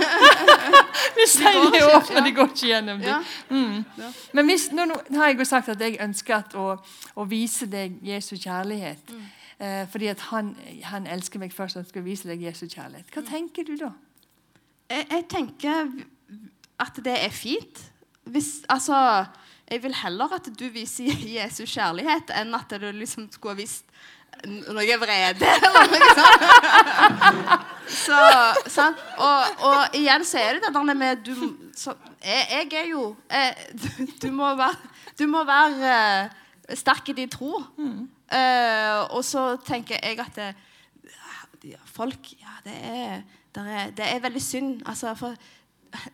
vi 1.18 1.26
sier 1.28 1.58
de 1.58 1.82
er 1.82 1.96
åpne, 1.98 2.24
de 2.24 2.32
går 2.38 2.48
ikke 2.54 2.70
gjennom 2.70 3.02
dem. 3.02 3.10
Ja. 3.10 3.20
Mm. 3.50 3.84
Ja. 3.98 4.10
Men 4.32 4.48
hvis, 4.48 4.70
nå, 4.72 4.88
nå, 4.88 4.98
har 5.18 5.32
jeg 5.32 5.38
jo 5.42 5.48
sagt 5.52 5.68
at 5.74 5.84
jeg 5.84 6.00
ønsker 6.00 6.56
å, 6.56 6.66
å 7.14 7.28
vise 7.28 7.68
deg 7.68 8.00
Jesu 8.06 8.34
kjærlighet. 8.38 9.12
Mm. 9.12 9.28
Eh, 9.62 9.84
fordi 9.92 10.08
at 10.10 10.24
han, 10.32 10.54
han, 10.88 11.06
elsker 11.06 11.42
meg 11.42 11.52
først 11.54 11.78
og 11.78 11.86
skal 11.86 12.06
vise 12.06 12.30
deg 12.30 12.40
Jesu 12.48 12.64
kjærlighet. 12.66 13.12
Hva 13.12 13.22
mm. 13.22 13.28
tenker 13.28 13.68
du 13.68 13.76
da? 13.84 13.92
Jeg, 14.90 15.06
jeg 15.10 15.28
tenker 15.30 15.92
at 16.82 16.98
det 17.04 17.18
er 17.20 17.34
fint. 17.34 17.84
Hvis, 18.32 18.62
altså, 18.70 18.96
jeg 19.72 19.80
vil 19.82 19.94
heller 19.96 20.34
at 20.36 20.48
du 20.58 20.66
viser 20.72 21.08
Jesus 21.38 21.70
kjærlighet, 21.72 22.32
enn 22.36 22.52
at 22.56 22.74
du 22.80 22.90
liksom 22.92 23.30
skulle 23.32 23.56
ha 23.56 23.62
visst 23.62 23.88
noe 24.48 24.96
vrede 24.98 25.48
eller 25.66 25.90
noe. 25.92 27.58
Så, 27.92 28.18
sant? 28.72 29.00
og, 29.20 29.62
og, 29.62 29.96
igjen 29.98 30.24
så 30.26 30.40
er 30.40 30.56
det 30.56 30.66
det 30.66 30.72
der 30.74 30.96
med 30.96 31.24
du, 31.26 31.32
så, 31.76 31.94
jeg, 32.24 32.46
jeg, 32.50 32.68
er 32.80 32.88
jo 32.90 33.04
jeg, 33.30 33.56
du, 33.72 33.88
du, 34.22 34.28
må 34.34 34.52
være, 34.58 34.92
du 35.18 35.26
må 35.30 35.44
være 35.46 35.92
uh, 35.92 36.76
sterk 36.78 37.12
i 37.12 37.16
din 37.20 37.32
tro. 37.32 37.60
Mm. 37.76 38.08
Uh, 38.32 39.00
og 39.12 39.24
så 39.28 39.56
tenker 39.66 40.00
jeg 40.00 40.20
at 40.24 40.38
det, 40.40 40.52
folk 41.92 42.32
Ja, 42.40 42.56
det 42.64 42.78
er, 42.82 43.20
det 43.54 43.66
er, 43.68 43.90
det 43.96 44.06
er 44.08 44.22
veldig 44.24 44.42
synd. 44.42 44.80
Altså, 44.88 45.12
for 45.14 45.36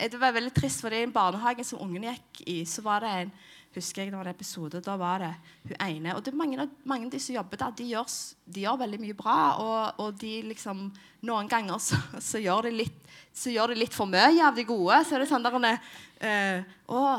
det 0.00 0.20
var 0.20 0.34
veldig 0.34 0.52
trist, 0.54 0.82
for 0.82 0.92
i 0.92 1.04
en 1.06 1.14
barnehage 1.14 1.64
som 1.64 1.80
ungene 1.84 2.16
gikk 2.16 2.42
i, 2.46 2.58
så 2.66 2.82
var 2.82 3.04
det 3.04 3.14
en 3.22 3.32
husker 3.74 4.02
jeg 4.02 4.12
det 4.12 4.18
var 4.18 4.28
en 4.28 4.34
episode, 4.34 4.80
da 4.84 4.94
var 4.98 5.22
det 5.22 5.30
hun 5.68 5.74
ene 5.84 6.14
Og 6.16 6.22
det 6.24 6.32
er 6.32 6.38
mange, 6.38 6.68
mange 6.88 7.06
av 7.06 7.12
de 7.12 7.20
som 7.22 7.36
jobber 7.36 7.60
der, 7.60 7.74
de 7.78 7.88
gjør, 7.92 8.14
de 8.46 8.64
gjør 8.64 8.80
veldig 8.82 9.00
mye 9.02 9.16
bra. 9.18 9.38
Og, 9.62 10.04
og, 10.04 10.14
de 10.20 10.34
liksom 10.48 10.88
Noen 11.28 11.50
ganger 11.50 11.80
så, 11.82 11.98
så, 12.22 12.38
gjør 12.38 12.68
de 12.68 12.76
litt, 12.78 12.98
så 13.34 13.50
gjør 13.50 13.74
de 13.74 13.80
litt 13.82 13.94
for 13.94 14.10
mye 14.10 14.38
av 14.44 14.54
de 14.54 14.64
gode. 14.68 15.00
Så 15.04 15.16
er 15.16 15.24
det 15.24 15.30
sånn 15.30 15.44
der 15.44 15.58
uh, 15.58 17.18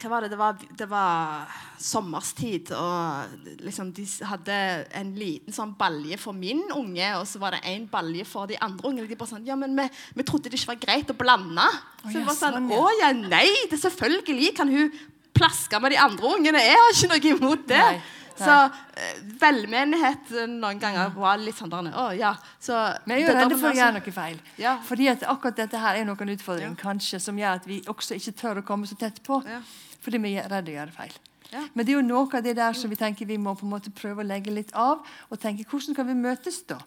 hva 0.00 0.10
var 0.14 0.24
det? 0.24 0.30
Det 0.32 0.38
var, 0.40 0.62
det 0.80 0.86
var 0.88 1.50
sommerstid, 1.80 2.72
og 2.76 3.60
liksom 3.64 3.90
de 3.96 4.06
hadde 4.28 4.56
en 4.96 5.12
liten 5.18 5.54
sånn 5.54 5.74
balje 5.78 6.16
for 6.20 6.36
min 6.36 6.62
unge, 6.76 7.12
og 7.18 7.26
så 7.28 7.40
var 7.42 7.56
det 7.56 7.62
en 7.72 7.86
balje 7.90 8.24
for 8.28 8.50
de 8.50 8.58
andre 8.64 8.88
ungene. 8.90 9.08
De 9.10 9.18
bare 9.20 9.34
sånn, 9.34 9.46
ja, 9.48 9.56
men 9.60 9.76
vi, 9.76 9.86
vi 10.16 10.26
trodde 10.28 10.48
det 10.48 10.60
ikke 10.60 10.72
var 10.72 10.82
greit 10.86 11.12
å 11.12 11.18
blande. 11.18 11.68
Så 12.02 12.14
vi 12.16 12.24
var 12.24 12.38
sånn, 12.38 12.58
sånn 12.58 12.72
Å 12.76 12.86
ja, 13.00 13.12
nei, 13.16 13.48
det 13.70 13.80
selvfølgelig 13.82 14.54
kan 14.56 14.72
hun 14.72 14.88
plaske 15.36 15.80
med 15.80 15.94
de 15.94 16.00
andre 16.00 16.32
ungene. 16.36 16.64
Jeg 16.64 16.80
har 16.80 16.96
ikke 16.96 17.12
noe 17.12 17.36
imot 17.36 17.68
det. 17.70 17.84
Nei. 17.84 18.00
Så 18.38 18.56
uh, 18.66 19.22
velmenighet 19.40 20.30
noen 20.50 20.80
ganger 20.82 21.14
var 21.16 21.40
litt 21.40 21.58
sånn 21.58 21.72
der, 21.72 21.90
oh, 21.94 22.10
ja. 22.16 22.34
Så, 22.62 22.76
Men 23.06 23.20
jeg 23.20 23.30
er 23.30 23.40
redd 23.40 23.56
for 23.56 23.70
å 23.72 23.76
gjøre 23.76 23.96
noe 23.98 24.14
feil. 24.14 24.38
Ja. 24.60 24.76
Fordi 24.86 25.08
at 25.12 25.26
akkurat 25.28 25.58
dette 25.62 25.80
her 25.80 26.00
er 26.00 26.06
noen 26.08 26.34
utfordring 26.36 26.76
ja. 26.76 26.80
kanskje, 26.80 27.20
som 27.22 27.38
gjør 27.40 27.60
at 27.60 27.68
vi 27.68 27.80
også 27.90 28.18
ikke 28.20 28.36
tør 28.38 28.62
å 28.62 28.66
komme 28.66 28.90
så 28.90 28.98
tett 29.00 29.22
på. 29.26 29.42
Ja. 29.48 29.60
Fordi 30.00 30.22
vi 30.22 30.36
er 30.40 30.48
redde 30.52 30.72
å 30.72 30.78
gjøre 30.78 30.96
feil. 30.96 31.18
Ja. 31.50 31.64
Men 31.74 31.86
det 31.86 31.92
er 31.92 31.98
jo 31.98 32.06
noe 32.06 32.28
av 32.30 32.44
det 32.46 32.54
der 32.58 32.76
som 32.78 32.90
vi 32.92 32.98
tenker 32.98 33.26
vi 33.26 33.38
må 33.40 33.56
på 33.58 33.66
en 33.66 33.74
måte 33.74 33.90
prøve 33.94 34.22
å 34.22 34.26
legge 34.26 34.54
litt 34.54 34.70
av. 34.78 35.02
Og 35.30 35.42
tenke 35.42 35.66
hvordan 35.66 35.96
skal 35.96 36.08
vi 36.08 36.16
møtes 36.18 36.62
da? 36.70 36.78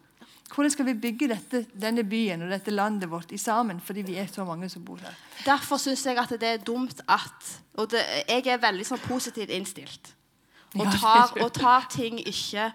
Hvordan 0.53 0.71
skal 0.71 0.85
vi 0.85 0.93
bygge 1.01 1.27
dette, 1.31 1.63
denne 1.73 2.03
byen 2.05 2.43
og 2.45 2.51
dette 2.53 2.71
landet 2.73 3.09
vårt 3.09 3.31
i 3.33 3.39
sammen? 3.41 3.79
Fordi 3.81 4.03
vi 4.05 4.17
er 4.21 4.27
så 4.29 4.45
mange 4.45 4.69
som 4.69 4.83
bor 4.85 5.01
her. 5.01 5.15
Derfor 5.45 5.81
syns 5.81 6.05
jeg 6.05 6.19
at 6.19 6.33
det 6.39 6.49
er 6.49 6.65
dumt 6.65 7.01
at 7.07 7.53
Og 7.73 7.89
det, 7.89 8.03
jeg 8.29 8.45
er 8.53 8.59
veldig 8.61 8.85
sånn 8.85 9.01
positivt 9.01 9.49
innstilt. 9.49 10.11
Og 10.79 10.89
tar, 10.99 11.33
og 11.43 11.51
tar 11.53 11.87
ting 11.93 12.19
ikke 12.21 12.71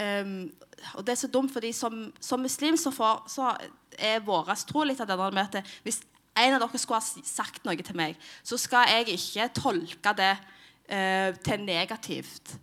um, 0.00 0.50
Og 0.94 1.04
det 1.06 1.14
er 1.14 1.20
så 1.22 1.28
dumt, 1.28 1.52
fordi 1.52 1.72
som, 1.76 2.06
som 2.20 2.40
muslim 2.40 2.76
så, 2.76 2.92
får, 2.94 3.24
så 3.28 3.50
er 3.98 4.24
vår 4.24 4.54
tro 4.68 4.84
litt 4.84 5.00
av 5.00 5.10
det 5.10 5.18
der 5.20 5.36
med 5.36 5.58
at 5.60 5.74
hvis 5.84 6.00
en 6.40 6.56
av 6.56 6.62
dere 6.62 6.78
skulle 6.78 7.00
ha 7.00 7.26
sagt 7.26 7.64
noe 7.66 7.84
til 7.84 7.96
meg, 7.98 8.16
så 8.46 8.56
skal 8.60 8.88
jeg 8.88 9.16
ikke 9.16 9.48
tolke 9.60 10.12
det 10.16 10.34
uh, 10.38 11.36
til 11.44 11.64
negativt. 11.66 12.54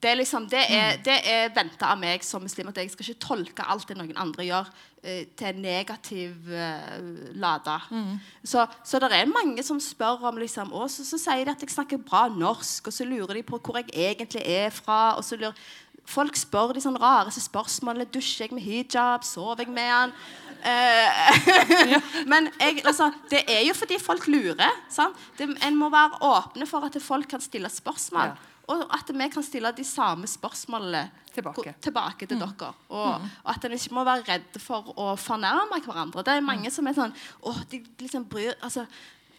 Det 0.00 0.10
er, 0.10 0.16
liksom, 0.16 0.46
det 0.48 0.62
er, 0.64 0.94
mm. 0.96 1.02
det 1.04 1.16
er 1.28 1.50
venta 1.52 1.90
av 1.92 1.98
meg 2.00 2.22
som 2.24 2.40
muslim 2.40 2.70
at 2.70 2.78
jeg 2.80 2.92
skal 2.92 3.04
ikke 3.04 3.26
tolke 3.26 3.66
alt 3.68 3.84
det 3.90 3.98
noen 3.98 4.16
andre 4.16 4.46
gjør, 4.46 4.70
uh, 5.04 5.20
til 5.36 5.60
negativ 5.60 6.48
uh, 6.48 6.96
lada. 7.36 7.76
Mm. 7.92 8.16
Så, 8.40 8.64
så 8.84 9.02
det 9.02 9.12
er 9.12 9.28
mange 9.28 9.64
som 9.66 9.80
spør 9.82 10.24
om 10.30 10.40
liksom, 10.40 10.72
og 10.72 10.88
så, 10.88 11.04
så, 11.04 11.20
sier 11.20 11.44
de 11.44 11.52
at 11.52 11.66
jeg 11.66 11.74
snakker 11.74 12.00
bra 12.00 12.26
norsk, 12.32 12.88
og 12.88 12.96
så 12.96 13.04
lurer 13.04 13.36
de 13.36 13.44
på 13.44 13.60
hvor 13.60 13.76
jeg 13.82 13.92
egentlig 13.92 14.46
er 14.48 14.72
fra. 14.72 15.18
og 15.18 15.24
så 15.26 15.36
lurer 15.40 15.56
Folk 16.10 16.34
spør 16.34 16.72
de 16.74 16.80
sånne 16.82 16.98
rareste 16.98 17.42
spørsmålene. 17.44 18.08
Dusjer 18.10 18.48
jeg 18.48 18.56
med 18.56 18.64
hijab? 18.64 19.22
Sover 19.26 19.62
jeg 19.62 19.70
med 19.70 19.86
han? 19.86 20.14
Eh, 20.60 21.92
men 22.32 22.48
jeg, 22.60 22.80
altså, 22.84 23.10
det 23.30 23.44
er 23.48 23.62
jo 23.68 23.74
fordi 23.76 23.98
folk 24.02 24.26
lurer. 24.26 24.80
Det, 25.38 25.48
en 25.66 25.76
må 25.78 25.90
være 25.92 26.20
åpne 26.26 26.66
for 26.68 26.88
at 26.88 26.98
folk 27.02 27.28
kan 27.30 27.44
stille 27.44 27.70
spørsmål. 27.70 28.32
Ja. 28.32 28.49
Og 28.70 28.82
at 28.94 29.10
vi 29.10 29.28
kan 29.32 29.44
stille 29.44 29.72
de 29.76 29.84
samme 29.86 30.28
spørsmålene 30.30 31.04
tilbake, 31.34 31.74
tilbake 31.82 32.26
til 32.26 32.38
mm. 32.38 32.42
dere. 32.44 32.72
Og, 32.88 33.20
mm. 33.20 33.30
og, 33.44 33.50
at 33.54 33.64
en 33.66 33.76
ikke 33.76 33.94
må 33.96 34.04
være 34.06 34.26
redd 34.28 34.60
for 34.62 34.92
å 34.94 35.14
fornærme 35.18 35.80
hverandre. 35.84 36.24
Det 36.26 36.36
er 36.36 36.44
mange 36.44 36.68
mm. 36.68 36.74
som 36.74 36.90
er 36.90 36.98
sånn 36.98 37.16
å, 37.42 37.54
de 37.70 37.82
liksom 38.02 38.26
bryr, 38.30 38.54
altså, 38.62 38.86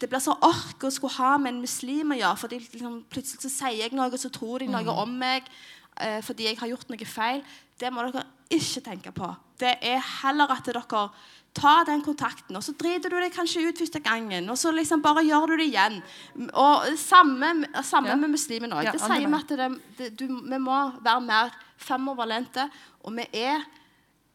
det 0.01 0.09
blir 0.09 0.23
så 0.23 0.35
ork 0.43 0.83
å 0.83 0.91
skulle 0.93 1.15
ha 1.19 1.35
med 1.37 1.55
en 1.55 1.63
muslim 1.63 2.13
å 2.13 2.19
gjøre. 2.19 2.41
For 2.41 2.55
liksom, 2.57 3.01
plutselig 3.11 3.45
så 3.45 3.53
sier 3.53 3.85
jeg 3.85 3.95
noe, 3.95 4.09
og 4.09 4.21
så 4.21 4.31
tror 4.33 4.63
de 4.63 4.71
noe 4.71 4.83
mm. 4.87 4.95
om 5.03 5.17
meg 5.23 5.47
eh, 6.01 6.19
fordi 6.25 6.49
jeg 6.49 6.59
har 6.59 6.73
gjort 6.73 6.91
noe 6.91 7.09
feil. 7.09 7.43
Det 7.79 7.91
må 7.93 8.07
dere 8.07 8.25
ikke 8.51 8.83
tenke 8.85 9.13
på. 9.15 9.29
Det 9.61 9.77
er 9.85 10.01
heller 10.23 10.51
at 10.51 10.65
dere 10.67 10.83
tar 11.53 11.83
den 11.89 12.01
kontakten, 12.03 12.55
og 12.55 12.63
så 12.63 12.73
driter 12.79 13.11
du 13.11 13.17
deg 13.19 13.33
kanskje 13.35 13.65
ut 13.67 13.81
første 13.81 13.99
gangen, 14.03 14.47
og 14.49 14.57
så 14.59 14.71
liksom 14.71 15.03
bare 15.03 15.23
gjør 15.27 15.51
du 15.51 15.57
det 15.59 15.67
igjen. 15.67 15.99
Og 16.53 16.87
Samme, 16.99 17.51
samme 17.83 18.13
ja. 18.13 18.15
med 18.19 18.31
muslimene 18.31 18.77
òg. 18.77 18.87
Ja, 18.87 18.95
det 18.95 19.03
sier 19.03 19.27
vi 19.27 19.35
at 19.35 19.51
det, 19.59 19.69
det, 19.97 20.09
du, 20.19 20.25
vi 20.47 20.61
må 20.61 20.79
være 21.03 21.21
mer 21.25 21.53
femoverlente, 21.81 22.69
og 23.03 23.17
vi 23.17 23.27
er 23.43 23.65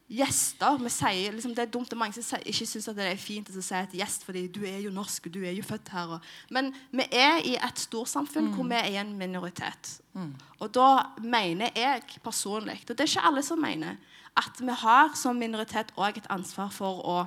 gjester 0.07 0.77
vi 0.79 0.89
sier, 0.91 1.33
liksom, 1.35 1.53
Det 1.55 1.65
er 1.65 1.71
dumt 1.71 1.91
at 1.91 1.99
mange 1.99 2.15
som 2.15 2.39
ikke 2.39 2.65
syns 2.65 2.87
det 2.95 3.05
er 3.05 3.19
fint 3.19 3.49
å 3.51 3.61
si 3.61 3.75
et 3.75 3.95
gjest, 3.99 4.23
fordi 4.23 4.45
du 4.47 4.61
er 4.65 4.79
jo 4.85 4.91
norsk, 4.93 5.27
og 5.27 5.33
du 5.35 5.41
er 5.43 5.55
jo 5.57 5.65
født 5.67 5.91
her. 5.91 6.13
Og, 6.15 6.27
men 6.49 6.71
vi 6.95 7.07
er 7.11 7.41
i 7.43 7.55
et 7.59 7.81
storsamfunn 7.81 8.49
mm. 8.49 8.53
hvor 8.55 8.69
vi 8.71 8.79
er 8.79 9.01
en 9.01 9.15
minoritet. 9.19 9.97
Mm. 10.13 10.33
Og 10.59 10.71
da 10.73 10.89
mener 11.19 11.75
jeg 11.75 12.21
personlig, 12.23 12.79
og 12.87 12.95
det 12.95 13.03
er 13.03 13.11
ikke 13.11 13.27
alle 13.31 13.43
som 13.43 13.59
mener, 13.61 13.97
at 14.37 14.61
vi 14.61 14.75
har 14.83 15.15
som 15.17 15.35
minoritet 15.35 15.91
òg 15.97 16.21
et 16.21 16.29
ansvar 16.31 16.71
for 16.71 17.01
å 17.03 17.17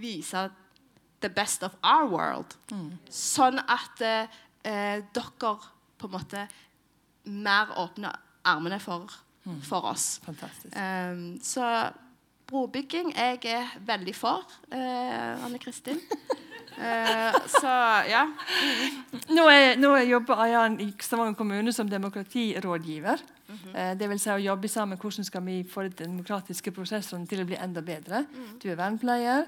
vise 0.00 0.48
the 1.20 1.28
best 1.28 1.62
of 1.62 1.76
our 1.84 2.08
world. 2.10 2.56
Mm. 2.72 2.98
Sånn 3.08 3.60
at 3.64 4.04
eh, 4.04 5.00
dere 5.14 5.54
på 6.00 6.08
en 6.08 6.12
måte 6.12 6.44
mer 7.30 7.72
åpner 7.80 8.16
armene 8.48 8.80
for, 8.80 9.08
for 9.64 9.88
oss. 9.92 10.18
Fantastisk. 10.24 10.74
Um, 10.76 11.38
så 11.44 11.64
brobygging 12.50 13.14
jeg 13.14 13.40
er 13.48 13.74
veldig 13.86 14.14
for, 14.16 14.46
eh, 14.72 15.44
Anne 15.46 15.58
Kristin. 15.62 16.00
Uh, 16.80 17.34
så 17.60 17.72
ja. 18.08 18.24
Nå, 19.28 19.44
er, 19.50 19.76
nå 19.80 19.94
jobber 20.08 20.40
Ayan 20.44 20.78
i 20.80 20.90
Stavanger 21.02 21.36
kommune 21.38 21.72
som 21.72 21.90
demokratirådgiver. 21.90 23.22
Eh, 23.74 23.92
det 23.98 24.08
vil 24.10 24.20
si 24.22 24.30
å 24.30 24.38
jobbe 24.40 24.70
sammen 24.70 24.98
hvordan 25.00 25.26
skal 25.26 25.42
vi 25.46 25.60
få 25.66 25.84
de 25.88 26.04
demokratiske 26.04 26.72
prosessene 26.74 27.28
til 27.30 27.42
å 27.42 27.46
bli 27.48 27.58
enda 27.58 27.82
bedre. 27.84 28.24
Du 28.62 28.70
er 28.70 28.78
vernepleier. 28.78 29.46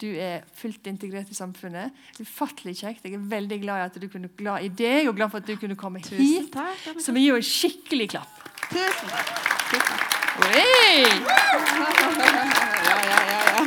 Du 0.00 0.08
er 0.08 0.46
fullt 0.56 0.86
integrert 0.88 1.32
i 1.32 1.36
samfunnet. 1.36 1.96
Ufattelig 2.20 2.78
kjekt. 2.80 3.04
Jeg 3.04 3.18
er 3.18 3.26
veldig 3.32 3.60
glad 3.64 3.82
i 3.82 3.88
at 3.88 3.98
du 4.00 4.08
kunne 4.08 4.32
glad 4.36 4.64
i 4.64 4.70
deg 4.72 5.10
og 5.10 5.18
glad 5.18 5.32
for 5.32 5.42
at 5.42 5.50
du 5.50 5.56
kunne 5.60 5.76
komme 5.80 6.00
Tusen 6.04 6.24
hit. 6.24 6.52
takk. 6.54 6.88
Så 7.00 7.12
vi 7.16 7.26
gir 7.26 7.34
jo 7.34 7.42
en 7.42 7.50
skikkelig 7.50 8.08
klapp. 8.16 8.40
Tusen 8.70 9.12
takk. 9.12 9.36
Tusen 9.74 9.92
takk. 9.92 10.19
Oi! 10.40 11.04
Ja, 11.04 12.96
ja, 13.04 13.18
ja, 13.30 13.38
ja. 13.46 13.60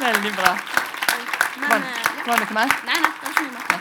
Veldig 0.00 0.32
bra. 0.36 0.52
Var, 1.68 1.76
eh, 1.76 1.82
var 2.26 2.36
det 2.36 2.44
noe 2.44 2.54
mer? 2.54 2.68
Nei, 2.84 2.98
nei, 3.00 3.12
det 3.20 3.28
ikke 3.30 3.44
mye 3.44 3.64
mer. 3.70 3.80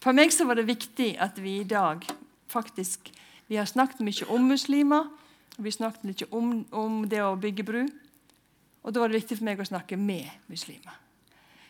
For 0.00 0.16
meg 0.16 0.32
så 0.32 0.46
var 0.48 0.56
det 0.56 0.70
viktig 0.70 1.10
at 1.20 1.36
vi 1.42 1.58
i 1.60 1.68
dag 1.68 2.06
faktisk 2.48 3.12
Vi 3.48 3.56
har 3.56 3.64
snakket 3.64 4.00
mye 4.04 4.24
om 4.28 4.48
muslimer. 4.48 5.04
Vi 5.58 5.70
snakket 5.72 6.04
mye 6.04 6.26
om, 6.30 6.66
om 6.72 7.08
det 7.08 7.22
å 7.24 7.36
bygge 7.36 7.64
bru. 7.64 7.88
Og 8.84 8.92
da 8.92 9.00
var 9.00 9.08
det 9.08 9.22
viktig 9.22 9.38
for 9.38 9.48
meg 9.48 9.60
å 9.60 9.64
snakke 9.64 9.96
med 9.96 10.28
muslimer. 10.52 11.07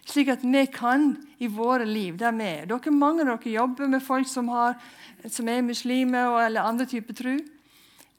Slik 0.09 0.31
at 0.33 0.45
vi 0.45 0.65
kan 0.73 1.11
i 1.39 1.51
våre 1.53 1.85
liv 1.85 2.17
der 2.17 2.33
vi 2.33 2.47
er 2.49 2.67
dere, 2.71 2.93
Mange 2.95 3.27
av 3.27 3.35
dere 3.37 3.53
jobber 3.53 3.91
med 3.93 4.05
folk 4.05 4.29
som, 4.29 4.49
har, 4.49 4.79
som 5.29 5.49
er 5.49 5.63
muslimer 5.67 6.31
og, 6.31 6.41
eller 6.47 6.65
andre 6.65 6.89
typer 6.89 7.15
tru. 7.15 7.35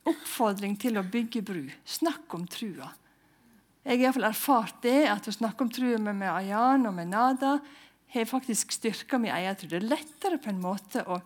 Oppfordring 0.06 0.78
til 0.80 1.00
å 1.00 1.04
bygge 1.04 1.42
bru. 1.42 1.64
Snakk 1.84 2.30
om 2.34 2.46
trua. 2.46 2.92
Jeg 3.82 3.96
har 3.96 3.98
i 3.98 4.04
hvert 4.04 4.18
fall 4.18 4.28
erfart 4.28 4.82
det, 4.84 5.00
at 5.08 5.26
å 5.26 5.34
snakke 5.34 5.64
om 5.64 5.72
trua 5.72 5.98
med, 5.98 6.18
med 6.20 6.30
Ayan 6.30 6.86
og 6.86 6.94
med 6.94 7.10
Nada 7.10 7.56
har 8.12 8.28
faktisk 8.28 8.72
styrka 8.76 9.18
min 9.18 9.32
egen 9.34 9.56
tro. 9.56 9.70
Det 9.70 9.80
er 9.80 9.90
lettere 9.90 10.38
på 10.38 10.52
en 10.52 10.62
måte 10.62 11.02
å 11.08 11.20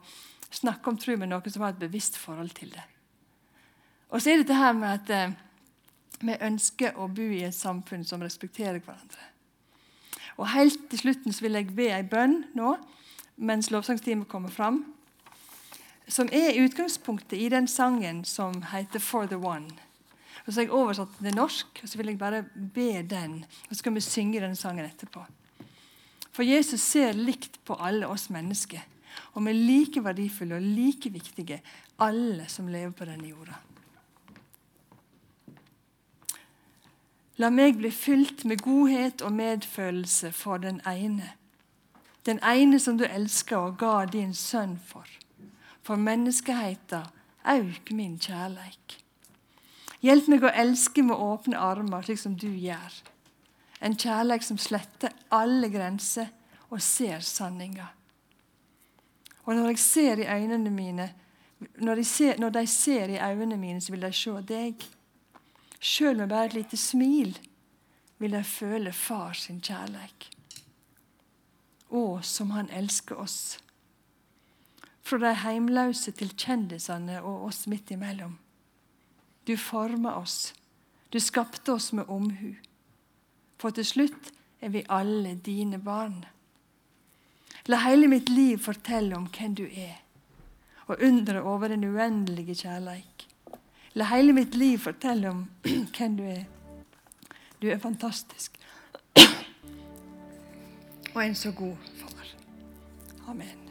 snakke 0.54 0.90
om 0.90 0.98
tro 1.00 1.16
med 1.18 1.32
noen 1.32 1.52
som 1.52 1.64
har 1.64 1.74
et 1.74 1.82
bevisst 1.82 2.16
forhold 2.20 2.54
til 2.56 2.72
det. 2.72 2.84
Og 4.14 4.22
så 4.22 4.30
er 4.30 4.38
det 4.38 4.46
dette 4.46 4.60
her 4.60 4.74
med 4.78 4.90
at 4.94 5.10
eh, 5.10 5.36
vi 6.24 6.40
ønsker 6.46 6.98
å 7.00 7.08
bo 7.10 7.26
i 7.26 7.42
et 7.48 7.56
samfunn 7.56 8.04
som 8.06 8.22
respekterer 8.22 8.78
hverandre. 8.78 9.33
Og 10.36 10.48
Helt 10.50 10.90
til 10.90 10.98
slutten 10.98 11.32
så 11.32 11.46
vil 11.46 11.58
jeg 11.58 11.74
be 11.76 11.88
ei 11.94 12.02
bønn 12.02 12.44
nå, 12.54 12.76
mens 13.36 13.70
lovsangstimen 13.70 14.26
kommer 14.30 14.50
fram, 14.50 14.84
som 16.08 16.28
er 16.32 16.58
utgangspunktet 16.60 17.38
i 17.40 17.48
den 17.48 17.66
sangen 17.68 18.24
som 18.24 18.62
heter 18.62 18.98
'For 18.98 19.26
the 19.26 19.36
One'. 19.36 19.72
Og 20.46 20.52
så 20.52 20.60
har 20.60 20.66
jeg 20.66 20.72
oversatt 20.72 21.08
den 21.18 21.30
til 21.30 21.36
norsk, 21.36 21.80
og 21.82 21.88
så 21.88 21.96
vil 21.98 22.06
jeg 22.06 22.18
bare 22.18 22.44
be 22.74 23.02
den. 23.02 23.44
Og 23.68 23.76
så 23.76 23.78
skal 23.78 23.94
vi 23.94 24.00
synge 24.00 24.40
den 24.40 24.56
sangen 24.56 24.84
etterpå. 24.84 25.24
For 26.32 26.42
Jesus 26.42 26.80
ser 26.80 27.12
likt 27.12 27.64
på 27.64 27.76
alle 27.80 28.06
oss 28.06 28.30
mennesker. 28.30 28.82
Og 29.34 29.44
vi 29.44 29.50
er 29.50 29.54
like 29.66 30.04
verdifulle 30.04 30.54
og 30.54 30.62
like 30.62 31.10
viktige, 31.10 31.62
alle 31.98 32.48
som 32.48 32.68
lever 32.68 32.90
på 32.90 33.04
denne 33.04 33.28
jorda. 33.28 33.54
La 37.36 37.50
meg 37.50 37.80
bli 37.80 37.90
fylt 37.90 38.44
med 38.44 38.62
godhet 38.62 39.22
og 39.22 39.32
medfølelse 39.34 40.30
for 40.32 40.62
den 40.62 40.80
ene. 40.86 41.32
Den 42.26 42.38
ene 42.46 42.78
som 42.80 42.98
du 42.98 43.04
elsker 43.04 43.56
og 43.56 43.78
ga 43.78 44.04
din 44.06 44.34
sønn 44.34 44.78
for. 44.78 45.08
For 45.82 46.00
menneskeheten 46.00 47.10
auk 47.44 47.90
min 47.90 48.16
kjærleik. 48.18 49.00
Hjelp 50.04 50.28
meg 50.28 50.44
å 50.44 50.52
elske 50.52 51.02
med 51.04 51.20
åpne 51.20 51.58
armer, 51.60 52.04
slik 52.04 52.20
som 52.20 52.36
du 52.36 52.48
gjør. 52.48 52.96
En 53.84 53.96
kjærleik 53.96 54.44
som 54.44 54.60
sletter 54.60 55.12
alle 55.32 55.68
grenser 55.72 56.30
og 56.70 56.80
ser 56.84 57.24
sanninga. 57.24 57.90
Og 59.44 59.56
når 59.56 59.74
jeg 59.74 59.80
ser 59.82 60.22
i 60.22 60.28
øynene 60.28 60.70
mine, 60.72 61.08
når 61.80 62.00
de 62.00 62.04
ser, 62.04 62.38
når 62.40 62.50
de 62.50 62.66
ser 62.66 63.12
i 63.12 63.20
øynene 63.20 63.56
mine, 63.56 63.80
så 63.80 63.92
vil 63.92 64.06
de 64.06 64.12
se 64.12 64.36
deg. 64.48 64.84
Sjøl 65.84 66.16
med 66.16 66.30
bare 66.32 66.48
et 66.48 66.56
lite 66.56 66.78
smil 66.80 67.34
vil 68.22 68.32
de 68.32 68.40
føle 68.48 68.92
far 68.96 69.36
sin 69.36 69.60
kjærleik. 69.60 70.30
Å, 71.92 72.22
som 72.24 72.54
han 72.56 72.70
elsker 72.72 73.20
oss. 73.20 73.58
Fra 75.04 75.20
de 75.20 75.34
heimløse 75.42 76.14
til 76.16 76.32
kjendisene 76.32 77.18
og 77.20 77.50
oss 77.50 77.66
midt 77.68 77.92
imellom. 77.92 78.38
Du 79.44 79.58
forma 79.60 80.14
oss. 80.16 80.54
Du 81.12 81.20
skapte 81.20 81.76
oss 81.76 81.92
med 81.92 82.08
omhu. 82.08 82.54
For 83.60 83.76
til 83.76 83.84
slutt 83.84 84.32
er 84.64 84.72
vi 84.72 84.86
alle 84.88 85.34
dine 85.36 85.78
barn. 85.84 86.24
La 87.68 87.82
hele 87.84 88.08
mitt 88.08 88.32
liv 88.32 88.56
fortelle 88.64 89.16
om 89.16 89.28
hvem 89.28 89.54
du 89.60 89.66
er, 89.68 90.00
og 90.88 91.04
undre 91.04 91.44
over 91.44 91.68
den 91.72 91.84
uendelige 91.84 92.56
kjærleik. 92.64 93.28
La 93.94 94.08
hele 94.10 94.32
mitt 94.32 94.54
liv 94.54 94.78
fortelle 94.78 95.30
om 95.30 95.44
hvem 95.96 96.16
du 96.18 96.24
er. 96.26 96.44
Du 97.62 97.68
er 97.70 97.78
fantastisk. 97.78 98.58
Og 101.14 101.26
en 101.26 101.34
så 101.34 101.52
god 101.52 101.76
far. 102.00 102.26
Amen. 103.28 103.63